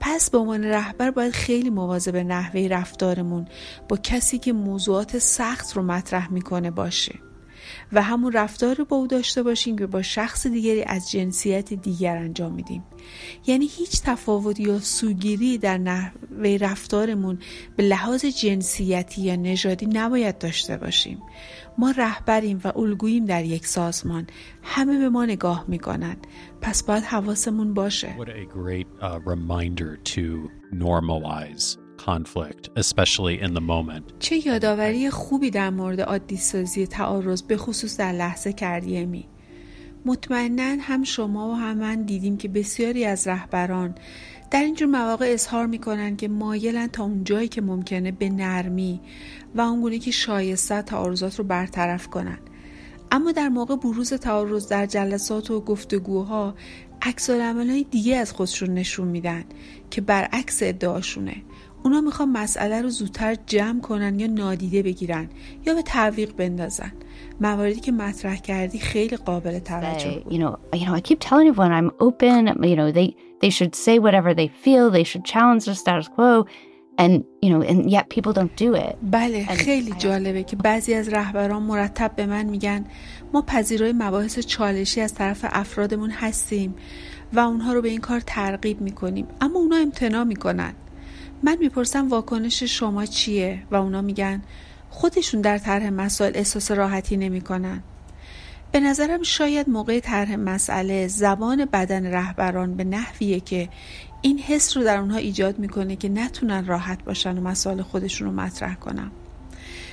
پس 0.00 0.30
به 0.30 0.38
عنوان 0.38 0.64
رهبر 0.64 1.10
باید 1.10 1.32
خیلی 1.32 1.70
مواظب 1.70 2.16
نحوه 2.16 2.60
رفتارمون 2.70 3.48
با 3.88 3.96
کسی 3.96 4.38
که 4.38 4.52
موضوعات 4.52 5.18
سخت 5.18 5.72
رو 5.72 5.82
مطرح 5.82 6.32
می‌کنه 6.32 6.70
باشه. 6.70 7.14
و 7.92 8.02
همون 8.02 8.32
رفتار 8.32 8.76
رو 8.76 8.84
با 8.84 8.96
او 8.96 9.06
داشته 9.06 9.42
باشیم 9.42 9.78
که 9.78 9.86
با 9.86 10.02
شخص 10.02 10.46
دیگری 10.46 10.82
از 10.82 11.10
جنسیت 11.10 11.74
دیگر 11.74 12.16
انجام 12.16 12.52
میدیم. 12.52 12.84
یعنی 13.46 13.66
هیچ 13.66 14.02
تفاوت 14.02 14.60
یا 14.60 14.78
سوگیری 14.78 15.58
در 15.58 15.78
نحوه 15.78 16.58
رفتارمون 16.60 17.38
به 17.76 17.82
لحاظ 17.82 18.24
جنسیتی 18.24 19.22
یا 19.22 19.36
نژادی 19.36 19.86
نباید 19.86 20.38
داشته 20.38 20.76
باشیم. 20.76 21.22
ما 21.78 21.90
رهبریم 21.90 22.60
و 22.64 22.78
الگوییم 22.78 23.24
در 23.24 23.44
یک 23.44 23.66
سازمان. 23.66 24.26
همه 24.62 24.98
به 24.98 25.08
ما 25.08 25.24
نگاه 25.24 25.64
می‌کنند. 25.68 26.26
پس 26.60 26.82
باید 26.82 27.04
حواسمون 27.04 27.74
باشه. 27.74 28.16
Uh, 31.38 31.85
conflict 32.06 32.70
especially 32.76 33.40
in 33.42 33.54
the 33.54 33.60
moment. 33.60 34.12
چه 34.18 34.46
یادآوری 34.46 35.10
خوبی 35.10 35.50
در 35.50 35.70
مورد 35.70 36.00
عادی 36.00 36.36
سازی 36.36 36.86
تعارض 36.86 37.42
به 37.42 37.56
خصوص 37.56 37.96
در 37.96 38.12
لحظه 38.12 38.52
کردی 38.52 38.98
امی؟ 38.98 39.28
مطمئنا 40.04 40.76
هم 40.80 41.04
شما 41.04 41.50
و 41.50 41.54
هم 41.54 41.76
من 41.76 42.02
دیدیم 42.02 42.36
که 42.36 42.48
بسیاری 42.48 43.04
از 43.04 43.28
رهبران 43.28 43.94
در 44.50 44.62
اینجور 44.62 44.88
مواقع 44.88 45.26
اظهار 45.32 45.66
می‌کنن 45.66 46.16
که 46.16 46.28
مایلن 46.28 46.86
تا 46.86 47.04
اون 47.04 47.24
جایی 47.24 47.48
که 47.48 47.60
ممکنه 47.60 48.12
به 48.12 48.28
نرمی 48.28 49.00
و 49.54 49.60
اونگونه 49.60 49.98
که 49.98 50.10
شایسته 50.10 50.82
تعارضات 50.82 51.38
رو 51.38 51.44
برطرف 51.44 52.08
کنن. 52.08 52.38
اما 53.12 53.32
در 53.32 53.48
موقع 53.48 53.76
بروز 53.76 54.12
تعارض 54.12 54.68
در 54.68 54.86
جلسات 54.86 55.50
و 55.50 55.60
گفتگوها 55.60 56.54
عکس 57.02 57.30
های 57.30 57.86
دیگه 57.90 58.16
از 58.16 58.32
خودشون 58.32 58.74
نشون 58.74 59.08
میدن 59.08 59.44
که 59.90 60.00
برعکس 60.00 60.62
ادعاشونه. 60.62 61.42
اونا 61.86 62.00
می‌خوان 62.00 62.28
مسئله 62.28 62.82
رو 62.82 62.88
زودتر 62.88 63.36
جمع 63.46 63.80
کنن 63.80 64.20
یا 64.20 64.26
نادیده 64.26 64.82
بگیرن 64.82 65.28
یا 65.66 65.74
به 65.74 65.82
تعویق 65.82 66.32
بندازن 66.32 66.92
مواردی 67.40 67.80
که 67.80 67.92
مطرح 67.92 68.36
کردی 68.36 68.78
خیلی 68.78 69.16
قابل 69.16 69.58
توجه 69.58 70.22
بود. 70.24 70.32
You 70.32 70.36
know, 70.36 70.78
you 70.78 70.86
know, 70.86 70.94
I 70.94 71.00
keep 71.00 71.20
telling 71.20 71.48
everyone 71.48 71.72
I'm 71.72 71.90
open, 72.06 72.40
you 72.70 72.76
know, 72.76 72.90
they 72.98 73.08
they 73.42 73.50
should 73.50 73.74
say 73.74 73.98
whatever 73.98 74.34
they 74.34 74.48
feel, 74.64 74.90
they 74.90 75.04
should 75.10 75.24
challenge 75.24 75.64
the 75.64 75.74
status 75.74 76.08
quo. 76.08 76.46
And, 76.98 77.12
you 77.44 77.50
know, 77.52 77.60
and 77.70 77.78
yet 77.96 78.06
people 78.14 78.32
don't 78.32 78.54
do 78.56 78.74
it. 78.74 78.96
بله 79.02 79.44
خیلی 79.44 79.92
جالبه 79.98 80.42
که 80.42 80.56
بعضی 80.56 80.94
از 80.94 81.08
رهبران 81.08 81.62
مرتب 81.62 82.16
به 82.16 82.26
من 82.26 82.46
میگن 82.46 82.84
ما 83.32 83.42
پذیرای 83.42 83.92
مباحث 83.92 84.38
چالشی 84.38 85.00
از 85.00 85.14
طرف 85.14 85.44
افرادمون 85.48 86.10
هستیم 86.10 86.74
و 87.32 87.38
اونها 87.40 87.72
رو 87.72 87.82
به 87.82 87.88
این 87.88 88.00
کار 88.00 88.20
ترغیب 88.20 88.80
می‌کنیم 88.80 89.26
اما 89.40 89.58
اونا 89.58 89.76
امتناع 89.76 90.24
می‌کنن 90.24 90.72
من 91.42 91.56
می‌پرسم 91.60 92.08
واکنش 92.08 92.62
شما 92.62 93.06
چیه؟ 93.06 93.62
و 93.70 93.76
اونا 93.76 94.02
میگن 94.02 94.42
خودشون 94.90 95.40
در 95.40 95.58
طرح 95.58 95.90
مسائل 95.90 96.32
احساس 96.34 96.70
راحتی 96.70 97.16
نمی‌کنن. 97.16 97.82
به 98.72 98.80
نظرم 98.80 99.22
شاید 99.22 99.68
موقع 99.68 100.00
طرح 100.00 100.36
مسئله 100.36 101.08
زبان 101.08 101.64
بدن 101.64 102.06
رهبران 102.06 102.76
به 102.76 102.84
نحویه 102.84 103.40
که 103.40 103.68
این 104.22 104.38
حس 104.38 104.76
رو 104.76 104.84
در 104.84 104.98
اونها 104.98 105.16
ایجاد 105.16 105.58
می‌کنه 105.58 105.96
که 105.96 106.08
نتونن 106.08 106.66
راحت 106.66 107.04
باشن 107.04 107.38
و 107.38 107.40
مسائل 107.40 107.82
خودشون 107.82 108.28
رو 108.28 108.34
مطرح 108.34 108.74
کنم 108.74 109.10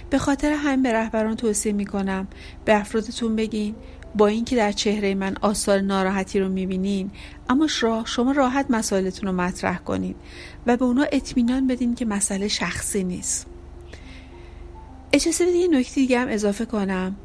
به 0.10 0.18
خاطر 0.18 0.52
همین 0.52 0.84
به 0.84 0.94
رهبران 0.94 1.36
توصیه 1.36 1.74
می‌کنم 1.74 2.28
به 2.66 2.80
افرادتون 2.80 3.36
بگین 3.36 3.76
با 4.16 4.28
اینکه 4.28 4.56
در 4.56 4.72
چهره 4.72 5.16
من 5.16 5.36
آثار 5.42 5.82
ناراحتی 5.82 6.40
رو 6.40 6.50
می‌بینین 6.50 7.12
اما 7.50 7.68
شما 8.06 8.32
راحت 8.32 8.66
مسائلتون 8.70 9.30
رو 9.30 9.36
مطرح 9.36 9.78
کنید 9.78 10.16
و 10.68 10.78
به 10.78 10.86
اونا 10.86 11.06
اطمینان 11.12 11.68
بدین 11.68 11.96
که 11.96 12.06
مسئله 12.06 12.48
شخصی 12.48 13.04
نیست. 13.04 13.48
اجازه 15.14 15.46
بدید 15.46 15.56
یه 15.56 15.68
نکته 15.68 15.96
دیگه 15.96 16.20
هم 16.20 16.28
اضافه 16.28 16.66
کنم. 16.66 17.16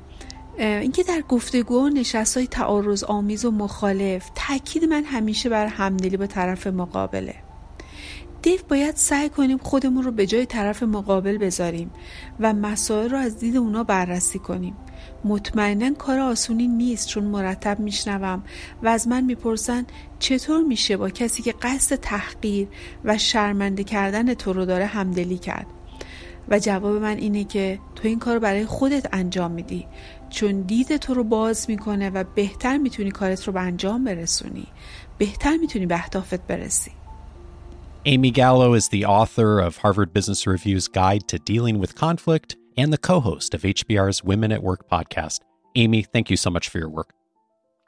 اینکه 0.58 1.02
در 1.02 1.20
گفتگو 1.28 1.84
و 1.84 1.88
نشست 1.88 2.36
های 2.36 2.46
تعارض 2.46 3.04
آمیز 3.04 3.44
و 3.44 3.50
مخالف 3.50 4.30
تاکید 4.34 4.84
من 4.84 5.04
همیشه 5.04 5.48
بر 5.48 5.66
همدلی 5.66 6.16
با 6.16 6.26
طرف 6.26 6.66
مقابله. 6.66 7.34
دیو 8.42 8.60
باید 8.68 8.96
سعی 8.96 9.28
کنیم 9.28 9.58
خودمون 9.58 10.02
رو 10.04 10.10
به 10.10 10.26
جای 10.26 10.46
طرف 10.46 10.82
مقابل 10.82 11.38
بذاریم 11.38 11.90
و 12.40 12.52
مسائل 12.52 13.10
رو 13.10 13.18
از 13.18 13.38
دید 13.38 13.56
اونا 13.56 13.84
بررسی 13.84 14.38
کنیم. 14.38 14.76
مطمئنا 15.24 15.94
کار 15.94 16.18
آسونی 16.18 16.68
نیست 16.68 17.08
چون 17.08 17.24
مرتب 17.24 17.80
میشنوم 17.80 18.42
و 18.82 18.88
از 18.88 19.08
من 19.08 19.24
می‌پرسن 19.24 19.86
چطور 20.18 20.62
میشه 20.62 20.96
با 20.96 21.10
کسی 21.10 21.42
که 21.42 21.54
قصد 21.62 21.96
تحقیر 21.96 22.68
و 23.04 23.18
شرمنده 23.18 23.84
کردن 23.84 24.34
تو 24.34 24.52
رو 24.52 24.64
داره 24.64 24.86
همدلی 24.86 25.38
کرد؟ 25.38 25.66
و 26.48 26.58
جواب 26.58 26.96
من 26.96 27.16
اینه 27.16 27.44
که 27.44 27.78
تو 27.94 28.08
این 28.08 28.18
کار 28.18 28.38
برای 28.38 28.66
خودت 28.66 29.08
انجام 29.12 29.50
میدی 29.50 29.86
چون 30.30 30.60
دید 30.60 30.96
تو 30.96 31.14
رو 31.14 31.24
باز 31.24 31.70
می‌کنه 31.70 32.10
و 32.10 32.24
بهتر 32.34 32.78
می‌تونی 32.78 33.10
کارت 33.10 33.44
رو 33.44 33.52
به 33.52 33.60
انجام 33.60 34.04
برسونی. 34.04 34.66
بهتر 35.18 35.56
می‌تونی 35.56 35.86
به 35.86 35.94
اهدافت 35.94 36.46
برسی. 36.46 36.90
Amy 38.06 38.30
Gallo 38.30 38.74
is 38.74 38.88
the 38.88 39.04
author 39.04 39.60
of 39.60 39.78
Harvard 39.78 40.12
Business 40.14 40.46
Review's 40.46 40.88
Guide 40.88 41.24
to 41.28 41.38
Dealing 41.38 41.78
with 41.82 41.94
Conflict 41.94 42.57
and 42.77 42.91
the 42.91 42.97
co 42.97 43.19
host 43.19 43.53
of 43.53 43.61
HBR's 43.61 44.23
Women 44.23 44.51
at 44.51 44.63
Work 44.63 44.89
podcast. 44.89 45.39
Amy, 45.75 46.03
thank 46.03 46.29
you 46.29 46.37
so 46.37 46.49
much 46.49 46.69
for 46.69 46.77
your 46.77 46.89
work. 46.89 47.09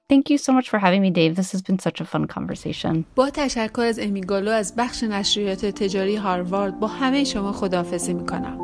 Thank 0.07 0.29
you 0.29 0.37
so 0.37 0.53
much 0.53 0.69
for 0.69 0.79
having 0.79 1.01
me, 1.01 1.09
Dave. 1.09 1.35
This 1.35 1.51
has 1.51 1.61
been 1.63 1.79
such 1.79 1.99
a 2.01 2.05
fun 2.05 2.27
conversation. 2.27 3.05
با 3.15 3.29
تشکر 3.29 3.81
از 3.81 3.99
امی 3.99 4.21
گالو 4.21 4.51
از 4.51 4.75
بخش 4.75 5.03
نشریات 5.03 5.65
تجاری 5.65 6.15
هاروارد 6.15 6.79
با 6.79 6.87
همه 6.87 7.23
شما 7.23 7.51
خداحافظی 7.51 8.13
میکنم. 8.13 8.57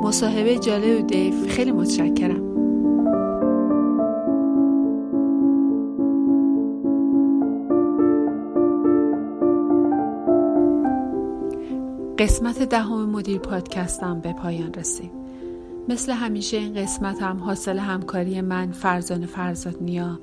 مصاحبه 0.00 0.58
جالب 0.58 1.06
دیو 1.06 1.48
خیلی 1.48 1.72
متشکرم. 1.72 2.53
قسمت 12.19 12.63
دهم 12.63 13.09
مدیر 13.09 13.37
پادکستم 13.37 14.19
به 14.19 14.33
پایان 14.33 14.73
رسید. 14.73 15.11
مثل 15.89 16.11
همیشه 16.11 16.57
این 16.57 16.73
قسمت 16.73 17.21
هم 17.21 17.37
حاصل 17.39 17.77
همکاری 17.77 18.41
من 18.41 18.71
فرزان 18.71 19.25
فرزاد 19.25 19.75
نیا 19.81 20.19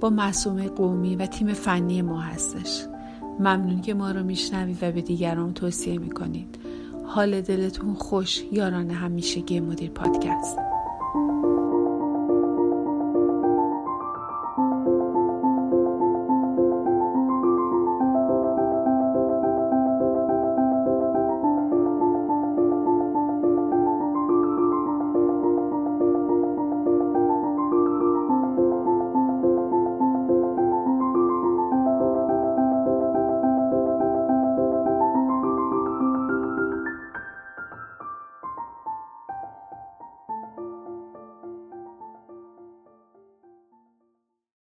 با 0.00 0.10
معصومه 0.10 0.68
قومی 0.68 1.16
و 1.16 1.26
تیم 1.26 1.52
فنی 1.52 2.02
ما 2.02 2.20
هستش. 2.20 2.84
ممنون 3.38 3.80
که 3.80 3.94
ما 3.94 4.10
رو 4.10 4.22
میشنوید 4.22 4.78
و 4.82 4.92
به 4.92 5.00
دیگران 5.00 5.54
توصیه 5.54 5.98
می‌کنید. 5.98 6.58
حال 7.06 7.40
دلتون 7.40 7.94
خوش 7.94 8.44
یاران 8.52 8.90
همیشگی 8.90 9.60
مدیر 9.60 9.90
پادکست. 9.90 10.67